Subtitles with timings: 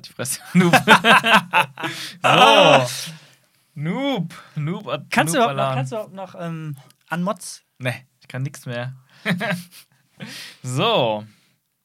[0.00, 0.40] Halt die Fresse.
[0.54, 0.74] Noob.
[2.22, 3.12] so.
[3.74, 4.34] Noob.
[4.56, 5.06] Noob.
[5.10, 6.76] Kannst, Noob du, überhaupt noch, kannst du überhaupt noch ähm,
[7.08, 7.62] an Mods?
[7.78, 8.94] Nee, ich kann nichts mehr.
[10.62, 11.26] so.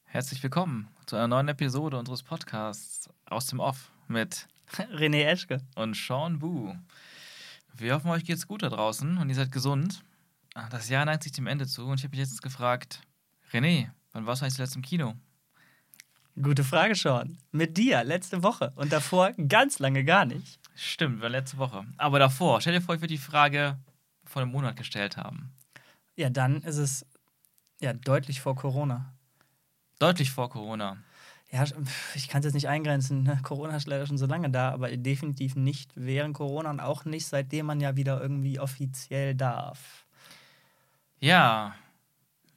[0.04, 4.48] Herzlich willkommen zu einer neuen Episode unseres Podcasts aus dem Off mit
[4.94, 6.74] René Eschke und Sean Bu.
[7.74, 10.02] Wir hoffen, euch geht's gut da draußen und ihr seid gesund.
[10.54, 13.02] Ah, Das Jahr neigt sich dem Ende zu und ich habe mich jetzt gefragt,
[13.52, 15.16] René, wann warst du eigentlich zuletzt im Kino?
[16.40, 17.38] Gute Frage, Sean.
[17.50, 20.60] Mit dir letzte Woche und davor ganz lange gar nicht.
[20.74, 21.86] Stimmt, war letzte Woche.
[21.96, 23.78] Aber davor, stell dir vor, ich würde die Frage
[24.24, 25.54] vor einem Monat gestellt haben.
[26.14, 27.06] Ja, dann ist es
[27.80, 29.14] ja deutlich vor Corona.
[29.98, 30.98] Deutlich vor Corona.
[31.50, 31.64] Ja,
[32.14, 33.22] ich kann es jetzt nicht eingrenzen.
[33.22, 33.40] Ne?
[33.42, 37.26] Corona ist leider schon so lange da, aber definitiv nicht während Corona und auch nicht
[37.26, 40.04] seitdem man ja wieder irgendwie offiziell darf.
[41.18, 41.74] Ja,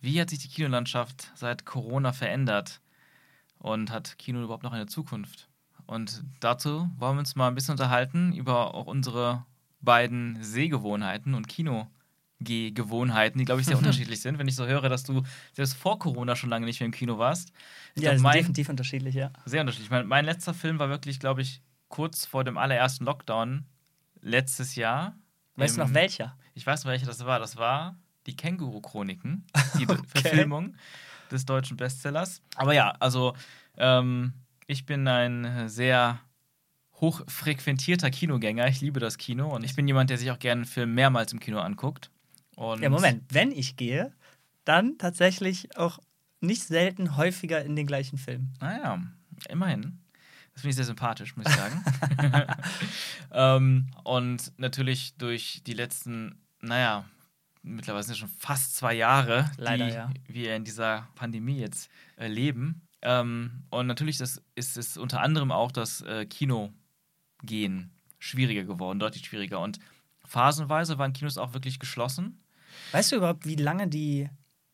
[0.01, 2.81] wie hat sich die Kinolandschaft seit Corona verändert?
[3.59, 5.49] Und hat Kino überhaupt noch eine Zukunft?
[5.85, 9.45] Und dazu wollen wir uns mal ein bisschen unterhalten über auch unsere
[9.81, 14.37] beiden Sehgewohnheiten und Kinogehgewohnheiten, die, glaube ich, sehr unterschiedlich sind.
[14.37, 17.17] Wenn ich so höre, dass du selbst vor Corona schon lange nicht mehr im Kino
[17.17, 17.51] warst.
[17.95, 19.31] Ich ja, glaub, ist mein, definitiv unterschiedlich, ja.
[19.45, 19.89] sehr unterschiedlich.
[19.89, 23.65] Mein, mein letzter Film war wirklich, glaube ich, kurz vor dem allerersten Lockdown
[24.21, 25.15] letztes Jahr.
[25.55, 26.37] Weißt du Im- noch welcher?
[26.53, 27.39] Ich weiß noch, welcher das war.
[27.39, 29.45] Das war die Känguru-Chroniken,
[29.79, 30.75] die Verfilmung
[31.31, 32.41] des deutschen Bestsellers.
[32.55, 33.33] Aber ja, also
[33.77, 34.33] ähm,
[34.67, 36.19] ich bin ein sehr
[37.01, 38.67] hochfrequentierter Kinogänger.
[38.67, 41.33] Ich liebe das Kino und ich bin jemand, der sich auch gerne einen Film mehrmals
[41.33, 42.11] im Kino anguckt.
[42.55, 43.23] Und Ja, Moment.
[43.29, 44.13] Wenn ich gehe,
[44.65, 45.99] dann tatsächlich auch
[46.41, 48.53] nicht selten häufiger in den gleichen Film.
[48.59, 49.01] Naja,
[49.49, 49.99] immerhin.
[50.53, 51.83] Das finde ich sehr sympathisch, muss ich sagen.
[53.31, 57.05] ähm, und natürlich durch die letzten, naja,
[57.61, 60.09] mittlerweile sind es schon fast zwei Jahre, Leider, die ja.
[60.27, 62.81] wir in dieser Pandemie jetzt äh, leben.
[63.01, 69.25] Ähm, und natürlich das ist es unter anderem auch das äh, Kinogehen schwieriger geworden, deutlich
[69.25, 69.59] schwieriger.
[69.59, 69.79] Und
[70.25, 72.43] phasenweise waren Kinos auch wirklich geschlossen.
[72.91, 74.29] Weißt du überhaupt, wie lange die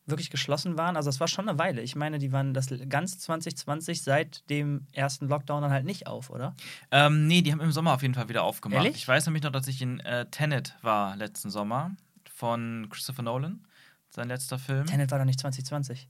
[0.07, 0.97] wirklich geschlossen waren?
[0.97, 1.81] Also, es war schon eine Weile.
[1.81, 6.29] Ich meine, die waren das ganz 2020 seit dem ersten Lockdown dann halt nicht auf,
[6.29, 6.56] oder?
[6.91, 8.84] Ähm, nee, die haben im Sommer auf jeden Fall wieder aufgemacht.
[8.84, 8.97] Ehrlich?
[8.97, 11.95] Ich weiß nämlich noch, dass ich in äh, Tenet war letzten Sommer
[12.35, 13.66] von Christopher Nolan.
[14.09, 14.85] Sein letzter Film.
[14.85, 16.07] Tenet war doch nicht 2020.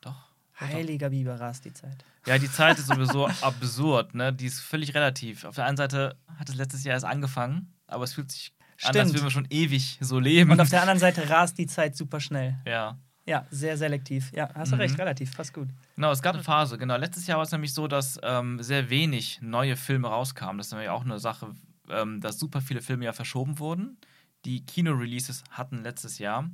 [0.00, 0.16] Doch.
[0.60, 2.04] Heiliger Biber, rast die Zeit.
[2.26, 4.32] Ja, die Zeit ist sowieso absurd, ne?
[4.32, 5.44] Die ist völlig relativ.
[5.44, 8.52] Auf der einen Seite hat es letztes Jahr erst angefangen, aber es fühlt sich
[8.82, 9.14] an, als Stimmt.
[9.14, 10.50] würden wir schon ewig so leben.
[10.50, 12.56] Und auf der anderen Seite rast die Zeit super schnell.
[12.64, 12.98] ja.
[13.26, 14.32] Ja, sehr selektiv.
[14.32, 14.80] Ja, hast du Mhm.
[14.80, 15.68] recht, relativ, fast gut.
[15.96, 16.96] Genau, es gab eine Phase, genau.
[16.96, 20.56] Letztes Jahr war es nämlich so, dass ähm, sehr wenig neue Filme rauskamen.
[20.56, 21.54] Das ist nämlich auch eine Sache,
[21.90, 23.98] ähm, dass super viele Filme ja verschoben wurden.
[24.44, 26.48] Die Kino-Releases hatten letztes Jahr,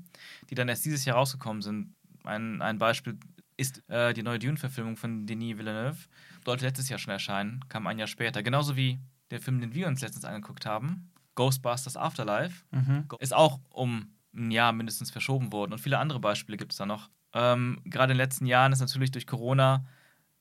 [0.51, 1.95] die dann erst dieses Jahr rausgekommen sind.
[2.25, 3.19] Ein, ein Beispiel
[3.57, 5.97] ist äh, die neue Dune-Verfilmung von Denis Villeneuve.
[6.45, 8.43] Sollte letztes Jahr schon erscheinen, kam ein Jahr später.
[8.43, 8.99] Genauso wie
[9.31, 13.07] der Film, den wir uns letztens angeguckt haben, Ghostbusters Afterlife Mhm.
[13.21, 15.73] ist auch um ein Jahr mindestens verschoben worden.
[15.73, 17.11] Und viele andere Beispiele gibt es da noch.
[17.33, 19.85] Ähm, Gerade in den letzten Jahren ist natürlich durch Corona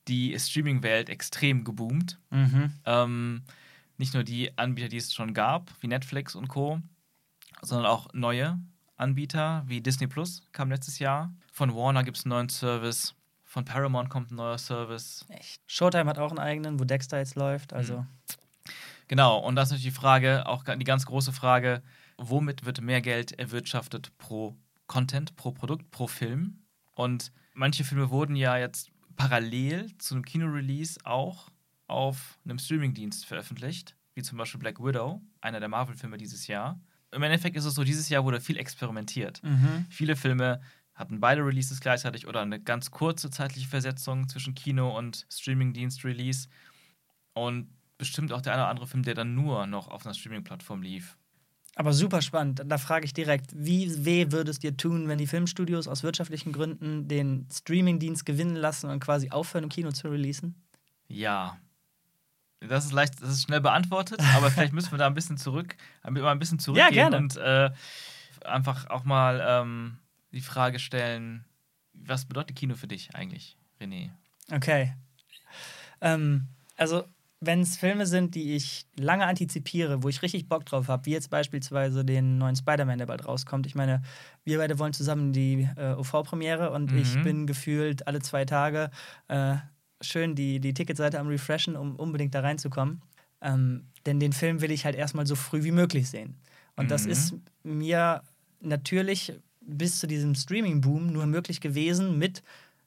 [0.08, 2.18] die Streaming-Welt extrem geboomt.
[2.30, 2.72] Mhm.
[2.84, 3.42] Ähm,
[3.96, 6.80] nicht nur die Anbieter, die es schon gab, wie Netflix und Co.,
[7.64, 8.58] sondern auch neue
[8.96, 11.32] Anbieter wie Disney Plus kam letztes Jahr.
[11.52, 13.14] Von Warner gibt es einen neuen Service.
[13.44, 15.24] Von Paramount kommt ein neuer Service.
[15.28, 15.60] Echt.
[15.66, 17.72] Showtime hat auch einen eigenen, wo Dexter jetzt läuft.
[17.72, 18.04] Also,
[19.08, 21.82] Genau, und das ist natürlich die Frage, auch die ganz große Frage,
[22.16, 26.64] womit wird mehr Geld erwirtschaftet pro Content, pro Produkt, pro Film?
[26.92, 31.50] Und manche Filme wurden ja jetzt parallel zu einem Kinorelease auch
[31.86, 36.80] auf einem Streamingdienst veröffentlicht, wie zum Beispiel Black Widow, einer der Marvel-Filme dieses Jahr.
[37.14, 39.42] Im Endeffekt ist es so, dieses Jahr wurde viel experimentiert.
[39.42, 39.86] mhm.
[39.88, 40.60] Viele Filme
[40.94, 46.48] hatten beide Releases gleichzeitig oder eine ganz kurze zeitliche Versetzung zwischen Kino und Streamingdienst-Release.
[47.32, 50.82] Und bestimmt auch der eine oder andere Film, der dann nur noch auf einer Streaming-Plattform
[50.82, 51.16] lief.
[51.76, 52.62] aber super spannend.
[52.66, 56.52] Da frage ich direkt, wie weh würde es dir tun, wenn die Filmstudios aus wirtschaftlichen
[56.52, 60.54] Gründen den Streamingdienst gewinnen lassen und quasi aufhören, im Kino zu releasen?
[61.08, 61.58] Ja.
[62.68, 65.76] Das ist leicht, das ist schnell beantwortet, aber vielleicht müssen wir da ein bisschen zurück,
[66.02, 67.16] mal ein bisschen zurückgehen gerne.
[67.16, 67.70] und äh,
[68.44, 69.98] einfach auch mal ähm,
[70.32, 71.44] die Frage stellen,
[71.92, 74.10] was bedeutet Kino für dich eigentlich, René?
[74.52, 74.94] Okay.
[76.00, 77.04] Ähm, also,
[77.40, 81.10] wenn es Filme sind, die ich lange antizipiere, wo ich richtig Bock drauf habe, wie
[81.12, 83.66] jetzt beispielsweise den neuen Spider-Man, der bald rauskommt.
[83.66, 84.02] Ich meine,
[84.44, 87.22] wir beide wollen zusammen die äh, OV-Premiere und ich Mhm.
[87.22, 88.90] bin gefühlt alle zwei Tage
[89.28, 89.56] äh,
[90.00, 93.02] schön die, die Ticketseite am Refreshen, um unbedingt da reinzukommen.
[93.40, 96.36] Ähm, denn den Film will ich halt erstmal so früh wie möglich sehen.
[96.76, 97.10] Und das Mhm.
[97.10, 98.22] ist mir
[98.60, 102.42] natürlich bis zu diesem Streaming-Boom nur möglich gewesen mit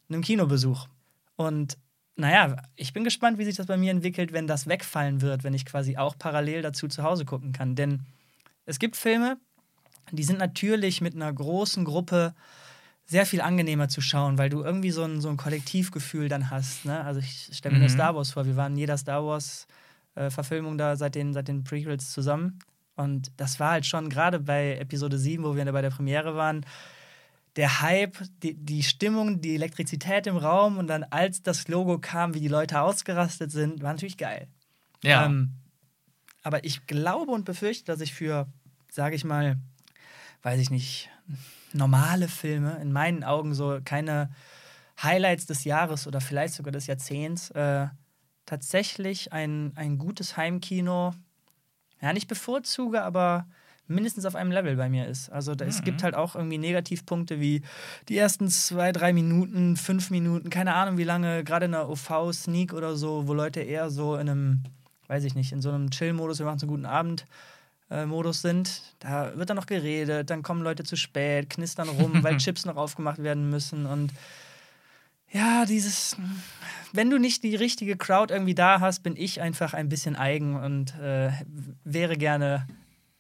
[0.10, 0.88] einem Kinobesuch.
[1.36, 1.78] Und
[2.16, 5.54] naja, ich bin gespannt, wie sich das bei mir entwickelt, wenn das wegfallen wird, wenn
[5.54, 7.76] ich quasi auch parallel dazu zu Hause gucken kann.
[7.76, 8.02] Denn
[8.66, 9.38] es gibt Filme,
[10.12, 12.34] die sind natürlich mit einer großen Gruppe
[13.08, 16.86] sehr viel angenehmer zu schauen, weil du irgendwie so ein, so ein Kollektivgefühl dann hast.
[16.86, 17.04] Ne?
[17.04, 17.86] Also ich stelle mir mhm.
[17.86, 18.46] nur Star Wars vor.
[18.46, 22.60] Wir waren in jeder Star Wars-Verfilmung äh, da seit den, seit den Prequels zusammen.
[22.96, 26.66] Und das war halt schon gerade bei Episode 7, wo wir bei der Premiere waren,
[27.56, 32.34] der Hype, die, die Stimmung, die Elektrizität im Raum und dann als das Logo kam,
[32.34, 34.48] wie die Leute ausgerastet sind, war natürlich geil.
[35.04, 35.26] Ja.
[35.26, 35.54] Ähm,
[36.44, 38.48] aber ich glaube und befürchte, dass ich für,
[38.92, 39.58] sage ich mal,
[40.44, 41.10] weiß ich nicht,
[41.74, 44.30] normale Filme, in meinen Augen so keine
[45.02, 47.88] Highlights des Jahres oder vielleicht sogar des Jahrzehnts, äh,
[48.46, 51.14] tatsächlich ein, ein gutes Heimkino,
[52.02, 53.48] ja, nicht bevorzuge, aber
[53.88, 55.30] mindestens auf einem Level bei mir ist.
[55.30, 55.70] Also da, mhm.
[55.70, 57.62] es gibt halt auch irgendwie Negativpunkte wie
[58.10, 62.74] die ersten zwei, drei Minuten, fünf Minuten, keine Ahnung wie lange, gerade in einer OV-Sneak
[62.74, 64.64] oder so, wo Leute eher so in einem,
[65.08, 67.26] weiß ich nicht, in so einem Chill-Modus, wir machen so einen guten Abend,
[67.90, 68.82] äh, Modus sind.
[69.00, 72.76] Da wird dann noch geredet, dann kommen Leute zu spät, knistern rum, weil Chips noch
[72.76, 74.12] aufgemacht werden müssen und
[75.32, 76.16] ja, dieses,
[76.94, 80.56] wenn du nicht die richtige Crowd irgendwie da hast, bin ich einfach ein bisschen eigen
[80.56, 81.32] und äh,
[81.84, 82.66] wäre gerne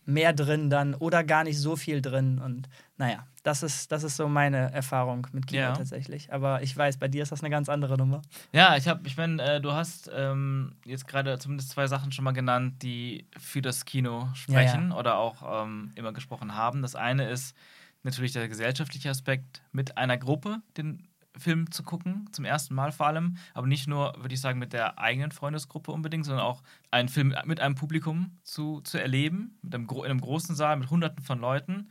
[0.06, 2.40] mehr drin dann oder gar nicht so viel drin.
[2.40, 5.72] Und naja, das ist, das ist so meine Erfahrung mit Kino ja.
[5.72, 6.34] tatsächlich.
[6.34, 8.22] Aber ich weiß, bei dir ist das eine ganz andere Nummer.
[8.52, 12.26] Ja, ich habe, ich meine, äh, du hast ähm, jetzt gerade zumindest zwei Sachen schon
[12.26, 14.96] mal genannt, die für das Kino sprechen ja, ja.
[14.96, 16.82] oder auch ähm, immer gesprochen haben.
[16.82, 17.56] Das eine ist
[18.04, 21.08] natürlich der gesellschaftliche Aspekt mit einer Gruppe, den
[21.38, 24.74] Film zu gucken, zum ersten Mal vor allem, aber nicht nur, würde ich sagen, mit
[24.74, 29.74] der eigenen Freundesgruppe unbedingt, sondern auch einen Film mit einem Publikum zu, zu erleben, mit
[29.74, 31.88] einem, in einem großen Saal mit hunderten von Leuten,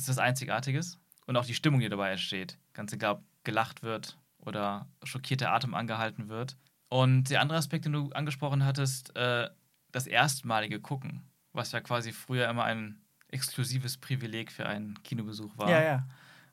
[0.00, 0.98] ist das Einzigartiges.
[1.26, 2.58] Und auch die Stimmung, die dabei entsteht.
[2.72, 6.56] Ganz egal, ob gelacht wird oder schockierter Atem angehalten wird.
[6.88, 9.48] Und der andere Aspekt, den du angesprochen hattest, äh,
[9.92, 15.70] das erstmalige Gucken, was ja quasi früher immer ein exklusives Privileg für einen Kinobesuch war.
[15.70, 16.06] Ja, ja.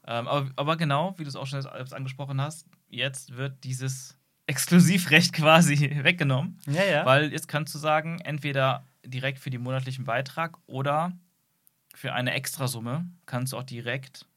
[0.05, 4.17] Ähm, aber, aber, genau, wie du es auch schon selbst angesprochen hast, jetzt wird dieses
[4.45, 6.59] Exklusivrecht quasi weggenommen.
[6.67, 7.05] Ja, ja.
[7.05, 11.13] Weil jetzt kannst du sagen, entweder direkt für den monatlichen Beitrag oder
[11.97, 14.27] für eine Extrasumme kannst du auch direkt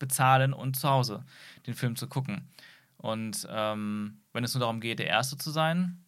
[0.00, 1.24] bezahlen und zu Hause
[1.64, 2.48] den Film zu gucken.
[2.96, 6.04] Und ähm, wenn es nur darum geht, der Erste zu sein,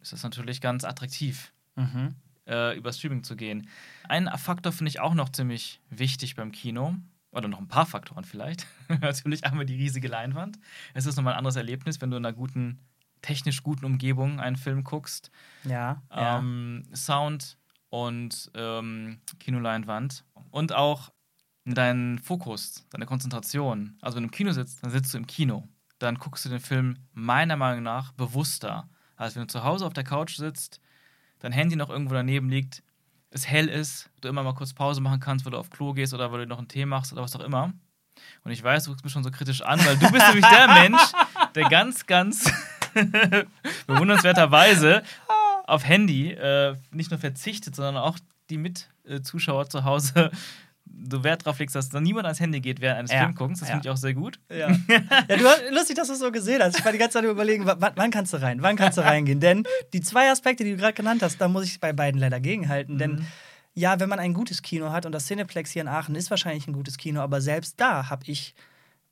[0.00, 2.14] ist das natürlich ganz attraktiv, mhm.
[2.46, 3.68] äh, über Streaming zu gehen.
[4.08, 6.94] Ein Faktor finde ich auch noch ziemlich wichtig beim Kino
[7.32, 8.68] oder noch ein paar Faktoren vielleicht.
[9.00, 10.60] Natürlich einmal die riesige Leinwand.
[10.94, 12.78] Es ist nochmal ein anderes Erlebnis, wenn du in einer guten,
[13.20, 15.32] technisch guten Umgebung einen Film guckst.
[15.64, 16.00] Ja.
[16.12, 16.96] Ähm, ja.
[16.96, 17.58] Sound
[17.90, 20.24] und ähm, Kinoleinwand.
[20.50, 21.10] Und auch
[21.64, 23.98] deinen Fokus, deine Konzentration.
[24.00, 25.68] Also wenn du im Kino sitzt, dann sitzt du im Kino.
[25.98, 28.88] Dann guckst du den Film meiner Meinung nach bewusster.
[29.16, 30.80] als wenn du zu Hause auf der Couch sitzt,
[31.40, 32.82] dein Handy noch irgendwo daneben liegt,
[33.30, 36.14] es hell ist, du immer mal kurz Pause machen kannst, weil du auf Klo gehst
[36.14, 37.72] oder weil du noch einen Tee machst oder was auch immer.
[38.44, 40.68] Und ich weiß, du guckst mich schon so kritisch an, weil du bist nämlich der
[40.74, 41.02] Mensch,
[41.54, 42.50] der ganz, ganz
[43.86, 45.02] bewundernswerterweise
[45.70, 48.18] auf Handy äh, nicht nur verzichtet, sondern auch
[48.50, 50.30] die Mitzuschauer zu Hause
[50.92, 53.20] du Wert drauf legst, dass da niemand ans Handy geht während eines ja.
[53.20, 53.60] Filmguckens.
[53.60, 53.74] Das ja.
[53.74, 54.40] finde ich auch sehr gut.
[54.50, 54.70] Ja.
[55.28, 56.78] ja, du hast, lustig, dass du es so gesehen hast.
[56.78, 58.62] Ich war die ganze Zeit überlegen, wann, wann kannst du rein?
[58.62, 59.40] Wann kannst du reingehen?
[59.40, 62.40] Denn die zwei Aspekte, die du gerade genannt hast, da muss ich bei beiden leider
[62.40, 62.94] gegenhalten.
[62.94, 62.98] Mhm.
[62.98, 63.26] Denn
[63.74, 66.66] ja, wenn man ein gutes Kino hat und das Cineplex hier in Aachen ist wahrscheinlich
[66.66, 68.54] ein gutes Kino, aber selbst da habe ich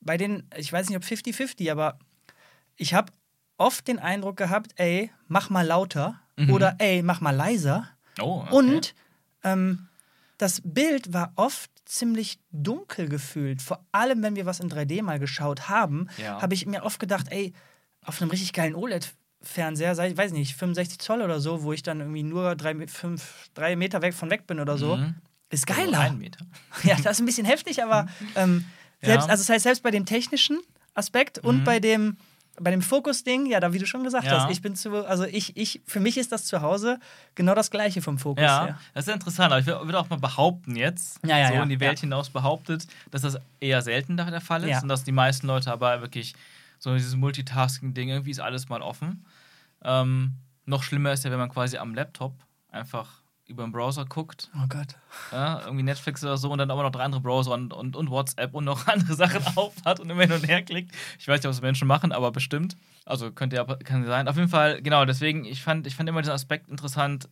[0.01, 1.99] bei den, ich weiß nicht ob 50-50, aber
[2.77, 3.13] ich habe
[3.57, 6.53] oft den Eindruck gehabt, ey, mach mal lauter mhm.
[6.53, 7.89] oder ey, mach mal leiser.
[8.21, 8.55] Oh, okay.
[8.55, 8.95] Und
[9.45, 9.89] ähm,
[10.39, 13.63] das Bild war oft ziemlich dunkel gefühlt.
[13.63, 16.41] Vor allem, wenn wir was in 3D mal geschaut haben, ja.
[16.41, 17.53] habe ich mir oft gedacht, ey,
[18.03, 22.01] auf einem richtig geilen OLED-Fernseher, sei, weiß nicht, 65 Zoll oder so, wo ich dann
[22.01, 25.17] irgendwie nur drei, fünf, drei Meter weg von weg bin oder so, mhm.
[25.51, 25.99] ist also geiler.
[25.99, 26.47] Also ein Meter.
[26.85, 28.65] Ja, das ist ein bisschen heftig, aber ähm,
[29.03, 29.33] selbst, ja.
[29.33, 30.61] also das heißt, selbst bei dem technischen
[30.95, 31.65] Aspekt und mhm.
[31.65, 32.17] bei dem
[32.61, 34.43] bei dem Fokus-Ding, ja, da wie du schon gesagt ja.
[34.43, 36.99] hast, ich bin zu, also ich, ich, für mich ist das zu Hause
[37.35, 38.79] genau das Gleiche vom Fokus ja, her.
[38.95, 41.81] Das ist interessant, aber ich würde auch mal behaupten jetzt, ja, ja, so in die
[41.81, 45.73] Welt hinaus behauptet, dass das eher selten der Fall ist und dass die meisten Leute
[45.73, 46.35] aber wirklich
[46.79, 49.25] so dieses Multitasking-Ding, irgendwie ist alles mal offen.
[49.83, 50.35] Ähm,
[50.65, 52.35] noch schlimmer ist ja, wenn man quasi am Laptop
[52.71, 54.51] einfach über den Browser guckt.
[54.55, 54.97] Oh Gott.
[55.33, 58.11] Ja, irgendwie Netflix oder so und dann aber noch drei andere Browser und, und, und
[58.11, 60.95] WhatsApp und noch andere Sachen auf hat und immer hin und her klickt.
[61.19, 62.77] Ich weiß nicht, was Menschen machen, aber bestimmt.
[63.05, 64.29] Also könnte ja kann sein.
[64.29, 67.29] Auf jeden Fall, genau, deswegen, ich fand, ich fand immer diesen Aspekt interessant,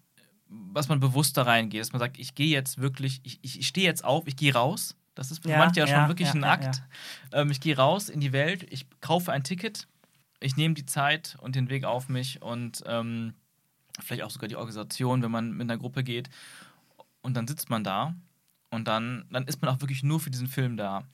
[0.48, 1.80] was man bewusst da reingeht.
[1.80, 4.54] Dass man sagt, ich gehe jetzt wirklich, ich, ich, ich stehe jetzt auf, ich gehe
[4.54, 4.96] raus.
[5.14, 6.82] Das ist für ja, manche ja, schon wirklich ja, ein Akt.
[7.32, 9.86] Ähm, ich gehe raus in die Welt, ich kaufe ein Ticket
[10.40, 13.34] ich nehme die Zeit und den Weg auf mich und ähm,
[14.00, 16.30] vielleicht auch sogar die Organisation, wenn man mit einer Gruppe geht.
[17.22, 18.14] Und dann sitzt man da
[18.70, 21.04] und dann, dann ist man auch wirklich nur für diesen Film da.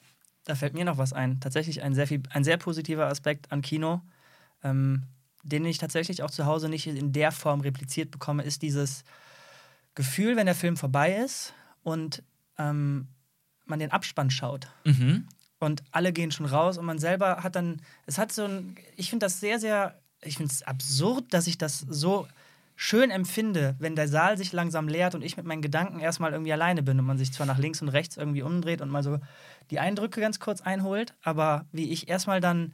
[0.45, 1.41] Da fällt mir noch was ein.
[1.41, 4.03] Tatsächlich ein sehr, viel, ein sehr positiver Aspekt an Kino,
[4.63, 5.05] ähm,
[5.43, 9.05] den ich tatsächlich auch zu Hause nicht in der Form repliziert bekomme, ist dieses
[9.95, 12.23] Gefühl, wenn der Film vorbei ist und
[12.59, 13.09] ähm,
[13.65, 14.69] man den Abspann schaut.
[14.85, 15.27] Mhm.
[15.59, 19.11] Und alle gehen schon raus und man selber hat dann, es hat so ein, ich
[19.11, 22.27] finde das sehr, sehr, ich finde es absurd, dass ich das so
[22.77, 26.53] schön empfinde, wenn der Saal sich langsam leert und ich mit meinen Gedanken erstmal irgendwie
[26.53, 29.19] alleine bin und man sich zwar nach links und rechts irgendwie umdreht und mal so
[29.71, 32.73] die Eindrücke ganz kurz einholt, aber wie ich erstmal dann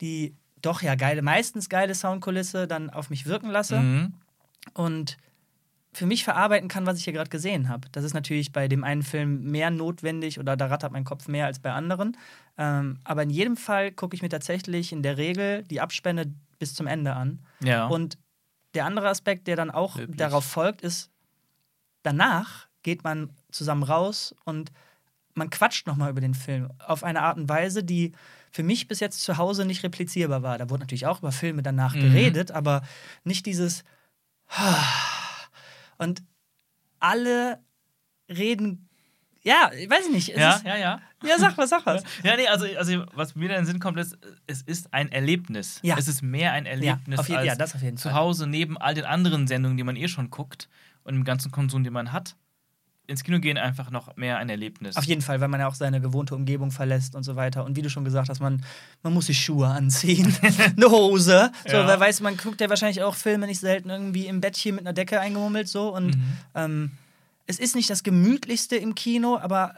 [0.00, 4.14] die doch ja geile, meistens geile Soundkulisse dann auf mich wirken lasse Mhm.
[4.74, 5.16] und
[5.92, 7.88] für mich verarbeiten kann, was ich hier gerade gesehen habe.
[7.90, 11.46] Das ist natürlich bei dem einen Film mehr notwendig oder da rattert mein Kopf mehr
[11.46, 12.16] als bei anderen.
[12.58, 16.74] Ähm, aber in jedem Fall gucke ich mir tatsächlich in der Regel die Abspänne bis
[16.74, 17.40] zum Ende an.
[17.64, 17.88] Ja.
[17.88, 18.18] Und
[18.74, 20.16] der andere Aspekt, der dann auch Löblich.
[20.16, 21.10] darauf folgt, ist,
[22.02, 24.72] danach geht man zusammen raus und
[25.34, 28.12] man quatscht nochmal über den Film auf eine Art und Weise, die
[28.50, 30.58] für mich bis jetzt zu Hause nicht replizierbar war.
[30.58, 32.00] Da wurde natürlich auch über Filme danach Mhm.
[32.00, 32.82] geredet, aber
[33.24, 33.84] nicht dieses
[35.98, 36.22] und
[36.98, 37.62] alle
[38.28, 38.88] reden,
[39.42, 40.28] ja, ich weiß nicht.
[40.30, 41.00] Es ja, ist, ja, ja.
[41.24, 42.02] ja, sag was, sag was.
[42.22, 45.10] Ja, nee, also, also was mir da in den Sinn kommt, ist, es ist ein
[45.12, 45.80] Erlebnis.
[45.82, 45.96] Ja.
[45.98, 48.12] Es ist mehr ein Erlebnis auf jeden- als ja, das auf jeden zu.
[48.12, 50.68] Hause neben all den anderen Sendungen, die man eh schon guckt
[51.04, 52.36] und dem ganzen Konsum, den man hat.
[53.06, 54.96] Ins Kino gehen einfach noch mehr ein Erlebnis.
[54.96, 57.64] Auf jeden Fall, weil man ja auch seine gewohnte Umgebung verlässt und so weiter.
[57.64, 58.64] Und wie du schon gesagt hast, man,
[59.02, 60.32] man muss sich Schuhe anziehen,
[60.76, 61.50] eine Hose.
[61.66, 61.88] So, Ja.
[61.88, 64.92] wer weiß, man guckt ja wahrscheinlich auch Filme nicht selten irgendwie im Bettchen mit einer
[64.92, 65.92] Decke eingemummelt so.
[65.92, 66.22] Und Mhm.
[66.54, 66.90] ähm,
[67.50, 69.74] es ist nicht das gemütlichste im Kino, aber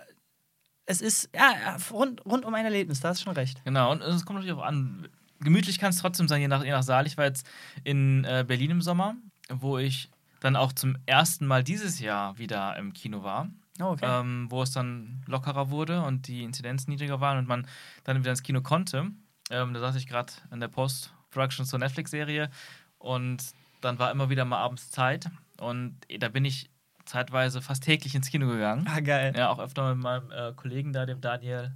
[0.85, 3.65] es ist ja rund, rund um ein Erlebnis, da hast du schon recht.
[3.65, 5.09] Genau, und es kommt natürlich auch an.
[5.41, 7.07] Gemütlich kann es trotzdem sein, je nach, je nach Saal.
[7.07, 7.47] Ich war jetzt
[7.83, 9.17] in äh, Berlin im Sommer,
[9.49, 10.11] wo ich
[10.41, 13.49] dann auch zum ersten Mal dieses Jahr wieder im Kino war.
[13.81, 14.05] Oh, okay.
[14.07, 17.67] ähm, wo es dann lockerer wurde und die Inzidenzen niedriger waren und man
[18.05, 19.11] dann wieder ins Kino konnte.
[19.51, 22.51] Ähm, da saß ich gerade in der Post-Production zur Netflix-Serie
[22.99, 23.43] und
[23.81, 26.69] dann war immer wieder mal abends Zeit und da bin ich
[27.13, 28.87] zeitweise fast täglich ins Kino gegangen.
[28.89, 29.35] ah, geil.
[29.37, 31.73] Ja, auch öfter mit meinem äh, Kollegen da, dem Daniel,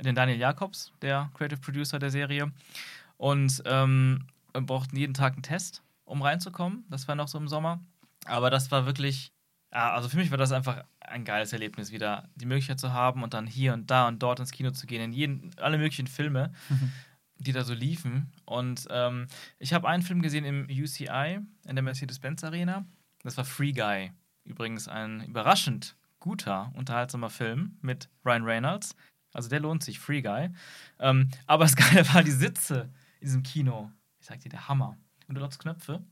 [0.00, 2.50] den Daniel Jakobs, der Creative Producer der Serie.
[3.16, 6.84] Und ähm, wir brauchten jeden Tag einen Test, um reinzukommen.
[6.90, 7.80] Das war noch so im Sommer.
[8.26, 9.32] Aber das war wirklich,
[9.72, 13.22] ja, also für mich war das einfach ein geiles Erlebnis, wieder die Möglichkeit zu haben
[13.22, 16.08] und dann hier und da und dort ins Kino zu gehen, in jeden, alle möglichen
[16.08, 16.52] Filme,
[17.38, 18.32] die da so liefen.
[18.44, 19.28] Und ähm,
[19.60, 22.84] ich habe einen Film gesehen im UCI, in der Mercedes-Benz Arena.
[23.22, 24.10] Das war Free Guy.
[24.44, 28.94] Übrigens ein überraschend guter, unterhaltsamer Film mit Ryan Reynolds.
[29.32, 30.50] Also der lohnt sich, Free Guy.
[30.98, 33.90] Ähm, aber das Geile war die Sitze in diesem Kino.
[34.20, 34.96] Ich sag dir, der Hammer.
[35.28, 36.02] Und Urlaubsknöpfe.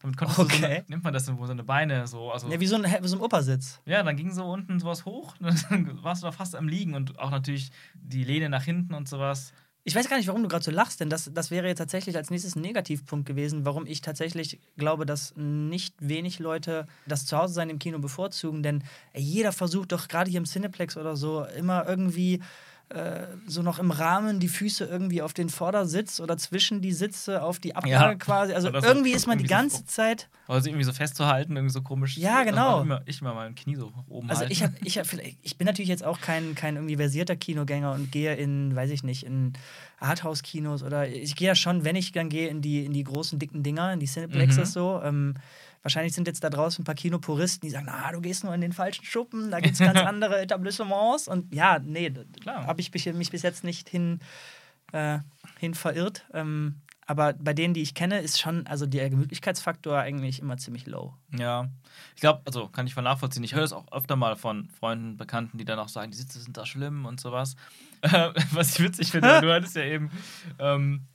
[0.00, 0.64] Damit konntest du so Okay.
[0.64, 3.08] eine, nimmt man das, wo so eine Beine so, also Ja, wie so ein, wie
[3.08, 3.80] so ein Opersitz.
[3.86, 7.18] ja, dann ging so unten sowas hoch, dann warst du da fast am Liegen und
[7.18, 9.52] auch natürlich die Lehne nach hinten und sowas.
[9.88, 12.16] Ich weiß gar nicht, warum du gerade so lachst, denn das, das wäre jetzt tatsächlich
[12.16, 17.70] als nächstes ein Negativpunkt gewesen, warum ich tatsächlich glaube, dass nicht wenig Leute das Zuhause-Sein
[17.70, 18.82] im Kino bevorzugen, denn
[19.14, 22.42] jeder versucht doch gerade hier im Cineplex oder so immer irgendwie
[22.88, 27.42] äh, so noch im Rahmen die Füße irgendwie auf den Vordersitz oder zwischen die Sitze
[27.42, 28.14] auf die Ablage Ja.
[28.14, 28.52] quasi.
[28.52, 30.28] Also so irgendwie ist man die irgendwie so ganze Zeit.
[30.46, 32.16] Also irgendwie so festzuhalten, irgendwie so komisch.
[32.16, 32.82] Ja, genau.
[32.82, 34.52] Immer, ich immer mein Knie so oben Also halten.
[34.52, 35.06] ich, hab, ich, hab,
[35.42, 39.02] ich bin natürlich jetzt auch kein, kein irgendwie versierter Kinogänger und gehe in, weiß ich
[39.02, 39.54] nicht, in
[39.98, 43.38] Arthouse-Kinos oder ich gehe ja schon, wenn ich dann gehe, in die, in die großen,
[43.38, 44.72] dicken Dinger, in die Cineplexes Mhm.
[44.72, 45.00] so.
[45.02, 45.34] Ähm,
[45.82, 48.60] wahrscheinlich sind jetzt da draußen ein paar Kinopuristen, die sagen, na, du gehst nur in
[48.60, 51.28] den falschen Schuppen, da gibt es ganz andere Etablissements.
[51.28, 52.66] Und ja, nee, Klar.
[52.66, 54.20] habe ich mich, mich bis jetzt nicht hin,
[54.92, 55.18] äh,
[55.58, 56.26] hin verirrt.
[56.34, 56.76] Ähm,
[57.06, 61.14] aber bei denen, die ich kenne, ist schon, also der Gemütlichkeitsfaktor eigentlich immer ziemlich low.
[61.38, 61.68] Ja,
[62.14, 63.44] ich glaube, also kann ich voll nachvollziehen.
[63.44, 66.40] Ich höre es auch öfter mal von Freunden, Bekannten, die dann auch sagen, die Sitze
[66.40, 67.56] sind da schlimm und sowas.
[68.02, 70.10] Äh, was ich witzig finde, du hattest ja eben
[70.58, 71.06] ähm,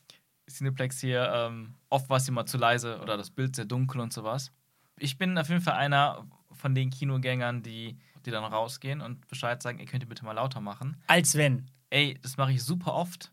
[0.50, 4.12] Cineplex hier, ähm, oft war es immer zu leise oder das Bild sehr dunkel und
[4.12, 4.52] sowas.
[4.98, 9.62] Ich bin auf jeden Fall einer von den Kinogängern, die, die dann rausgehen und Bescheid
[9.62, 10.98] sagen, ihr könnt ihr bitte mal lauter machen.
[11.06, 11.70] Als wenn.
[11.92, 13.32] Ey, das mache ich super oft.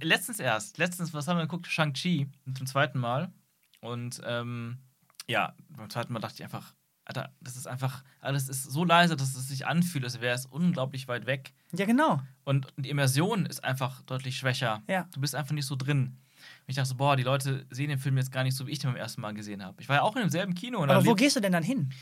[0.00, 0.78] Letztens erst.
[0.78, 1.66] Letztens, was haben wir geguckt?
[1.66, 3.32] Shang-Chi zum zweiten Mal.
[3.80, 4.78] Und ähm,
[5.26, 9.16] ja, beim zweiten Mal dachte ich einfach, Alter, das ist einfach, alles ist so leise,
[9.16, 11.54] dass es sich anfühlt, als wäre es unglaublich weit weg.
[11.72, 12.20] Ja, genau.
[12.44, 14.82] Und die Immersion ist einfach deutlich schwächer.
[14.86, 15.08] Ja.
[15.12, 16.18] Du bist einfach nicht so drin.
[16.60, 18.70] Und ich dachte so, boah, die Leute sehen den Film jetzt gar nicht so, wie
[18.70, 19.80] ich den beim ersten Mal gesehen habe.
[19.80, 20.78] Ich war ja auch in demselben Kino.
[20.78, 21.92] Und Aber wo gehst du denn dann hin?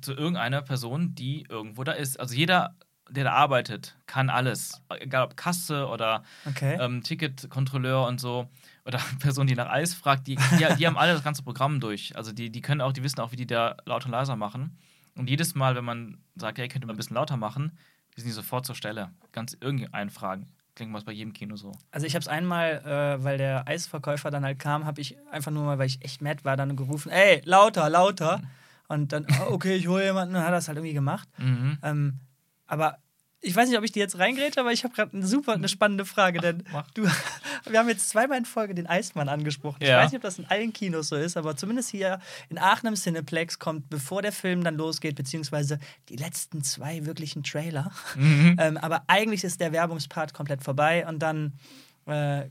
[0.00, 2.18] zu irgendeiner Person, die irgendwo da ist.
[2.18, 2.76] Also jeder,
[3.12, 4.80] der da arbeitet, kann alles.
[5.00, 6.76] Egal ob Kasse oder Okay.
[6.80, 8.48] ähm, Ticketkontrolleur und so.
[8.84, 12.16] oder Person, die nach Eis fragt, die, die, die haben alle das ganze Programm durch.
[12.16, 14.76] Also die, die können auch, die wissen auch, wie die da lauter und leiser machen.
[15.16, 17.72] Und jedes Mal, wenn man sagt, hey, könnt ihr mal ein bisschen lauter machen,
[18.16, 19.10] die sind die sofort zur Stelle.
[19.32, 20.48] Ganz irgendeinen fragen.
[20.74, 21.72] Klingt was bei jedem Kino so.
[21.90, 25.50] Also ich habe es einmal, äh, weil der Eisverkäufer dann halt kam, habe ich einfach
[25.50, 28.38] nur mal, weil ich echt mad war, dann gerufen, ey, lauter, lauter.
[28.38, 28.46] Mhm.
[28.88, 31.28] Und dann, oh, okay, ich hole jemanden, und hat das halt irgendwie gemacht.
[31.38, 31.78] Mhm.
[31.82, 32.20] Ähm,
[32.66, 32.98] aber
[33.44, 35.68] ich weiß nicht, ob ich die jetzt reingrätsche, aber ich habe gerade eine super, eine
[35.68, 36.88] spannende Frage, denn Mach.
[36.92, 37.02] du,
[37.68, 39.78] wir haben jetzt zweimal in Folge den Eismann angesprochen.
[39.82, 39.88] Ja.
[39.88, 42.86] Ich weiß nicht, ob das in allen Kinos so ist, aber zumindest hier in Aachen
[42.86, 47.90] im Cineplex kommt, bevor der Film dann losgeht, beziehungsweise die letzten zwei wirklichen Trailer.
[48.16, 48.56] Mhm.
[48.62, 51.54] Ähm, aber eigentlich ist der Werbungspart komplett vorbei und dann
[52.06, 52.44] äh,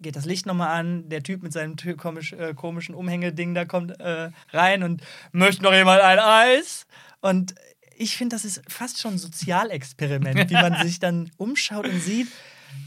[0.00, 3.98] geht das Licht nochmal an, der Typ mit seinem komisch, äh, komischen Umhängeding da kommt
[3.98, 6.86] äh, rein und möchte noch jemand ein Eis.
[7.20, 7.54] Und
[7.98, 12.28] ich finde, das ist fast schon ein Sozialexperiment, wie man sich dann umschaut und sieht,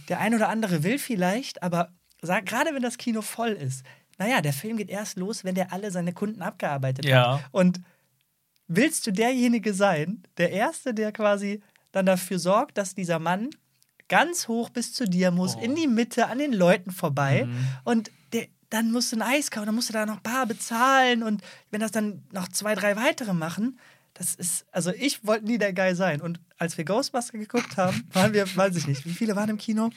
[0.08, 3.84] der ein oder andere will vielleicht, aber gerade wenn das Kino voll ist,
[4.18, 7.36] naja, der Film geht erst los, wenn der alle seine Kunden abgearbeitet ja.
[7.36, 7.46] hat.
[7.52, 7.80] Und
[8.68, 11.62] willst du derjenige sein, der Erste, der quasi
[11.92, 13.50] dann dafür sorgt, dass dieser Mann
[14.10, 15.62] ganz hoch bis zu dir muss, oh.
[15.62, 17.68] in die Mitte, an den Leuten vorbei mhm.
[17.86, 21.24] und der, dann musst du ein Eis kaufen, dann musst du da noch bar bezahlen
[21.24, 23.80] und wenn das dann noch zwei, drei weitere machen,
[24.20, 26.20] das ist, also ich wollte nie der Guy sein.
[26.20, 29.58] Und als wir Ghostbuster geguckt haben, waren wir, weiß ich nicht, wie viele waren im
[29.58, 29.92] Kino?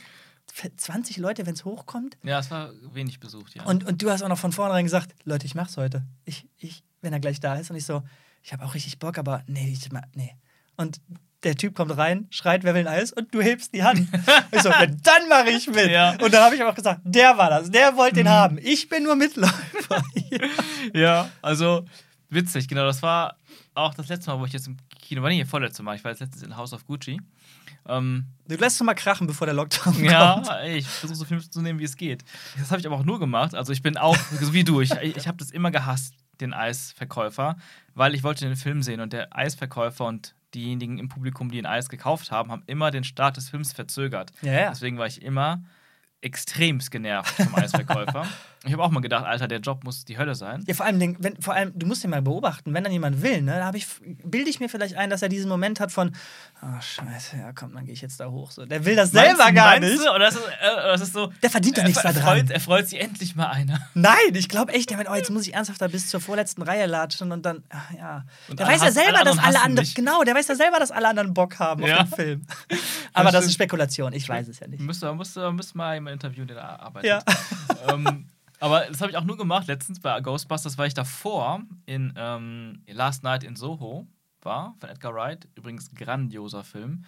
[0.77, 2.17] 20 Leute, wenn es hochkommt.
[2.23, 3.65] Ja, es war wenig besucht, ja.
[3.65, 6.05] Und, und du hast auch noch von vornherein gesagt, Leute, ich mach's heute.
[6.25, 7.71] Ich, ich, wenn er gleich da ist.
[7.71, 8.05] Und ich so,
[8.45, 10.37] ich habe auch richtig Bock, aber nee, ich, nee.
[10.77, 11.01] Und
[11.43, 13.13] der Typ kommt rein, schreit, wer will ein Eis?
[13.13, 14.07] Und du hebst die Hand.
[14.53, 15.91] ich so, dann mache ich mit.
[15.91, 16.13] Ja.
[16.13, 18.31] Und dann habe ich aber auch gesagt, der war das, der wollte den mhm.
[18.31, 18.59] haben.
[18.63, 20.05] Ich bin nur Mitläufer.
[20.95, 21.85] ja, also
[22.29, 22.85] witzig, genau.
[22.85, 23.37] Das war
[23.75, 26.11] auch das letzte Mal, wo ich jetzt im Kino war, nicht vorletzte Mal, ich war
[26.11, 27.21] jetzt letztens in House of Gucci.
[27.89, 30.05] Ähm, du lässt es mal krachen, bevor der Lockdown kommt.
[30.05, 32.25] Ja, ich versuche so viel zu nehmen, wie es geht.
[32.59, 33.55] Das habe ich aber auch nur gemacht.
[33.55, 37.57] Also ich bin auch, so wie du, ich, ich habe das immer gehasst, den Eisverkäufer,
[37.95, 41.67] weil ich wollte den Film sehen und der Eisverkäufer und diejenigen im Publikum, die ein
[41.67, 44.33] Eis gekauft haben, haben immer den Start des Films verzögert.
[44.43, 44.71] Ja, ja.
[44.71, 45.63] Deswegen war ich immer
[46.23, 48.27] extremst genervt vom Eisverkäufer.
[48.65, 50.63] ich habe auch mal gedacht, Alter, der Job muss die Hölle sein.
[50.69, 53.43] Ja, vor allem, wenn, vor allem du musst ihn mal beobachten, wenn dann jemand will,
[53.43, 53.87] ne, da ich,
[54.25, 56.13] bilde ich mir vielleicht ein, dass er diesen Moment hat von,
[56.63, 58.53] oh scheiße, ja komm, dann gehe ich jetzt da hoch.
[58.53, 59.99] So, der will das meinst selber gar nicht.
[59.99, 60.09] Du?
[60.11, 62.39] Oder das ist, äh, das ist so, der verdient doch nichts er, daran.
[62.39, 63.81] Freut, er freut sich endlich mal einer.
[63.95, 66.63] Nein, ich glaube echt, der meint, oh, jetzt muss ich ernsthaft da bis zur vorletzten
[66.63, 68.25] Reihe latschen und dann, ach, ja.
[68.49, 70.93] Und der weiß ja selber, alle dass alle anderen, genau, der weiß ja selber, dass
[70.93, 72.03] alle anderen Bock haben ja.
[72.03, 72.47] auf den Film.
[73.13, 74.81] Aber das, das ist Spekulation, ich weiß es ja nicht.
[74.81, 77.09] Müsste, müsste, müsste mal jemand interviewen, der da arbeitet.
[77.09, 77.23] Ja.
[77.93, 78.29] ähm,
[78.61, 82.85] aber das habe ich auch nur gemacht letztens bei Ghostbusters, weil ich davor in ähm,
[82.87, 84.07] Last Night in Soho
[84.41, 85.49] war, von Edgar Wright.
[85.57, 87.05] Übrigens grandioser Film.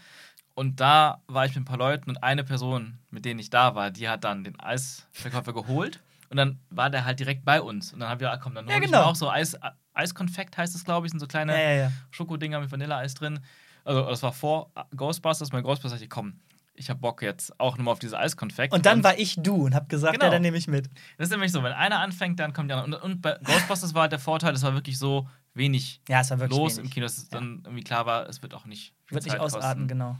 [0.55, 3.75] Und da war ich mit ein paar Leuten und eine Person, mit denen ich da
[3.75, 6.01] war, die hat dann den Eisverkäufer geholt.
[6.31, 7.93] Und dann war der halt direkt bei uns.
[7.93, 9.03] Und dann haben wir, ah, komm, dann ja, genau.
[9.03, 9.57] auch so Eis,
[9.93, 13.41] Eiskonfekt heißt es, glaube ich, sind so kleine ja, ja, Schokodinger mit Vanilleeis drin.
[13.85, 15.53] Also das war vor Ghostbusters.
[15.53, 16.41] Mein Ghostbusters ich, komm,
[16.77, 18.73] ich habe Bock jetzt auch nochmal auf diese Eiskonfekt.
[18.73, 20.27] Und dann und war ich du und habe gesagt, genau.
[20.27, 20.91] ja, dann nehme ich mit.
[21.19, 23.03] Das ist nämlich so, wenn einer anfängt, dann kommt der andere.
[23.03, 26.31] Und, und bei Ghostbusters war halt der Vorteil, es war wirklich so wenig ja, es
[26.31, 26.91] war wirklich los wenig.
[26.91, 27.39] im Kino, dass es ja.
[27.39, 30.19] dann irgendwie klar war, es wird auch nicht Wird Zeit nicht ausarten, genau.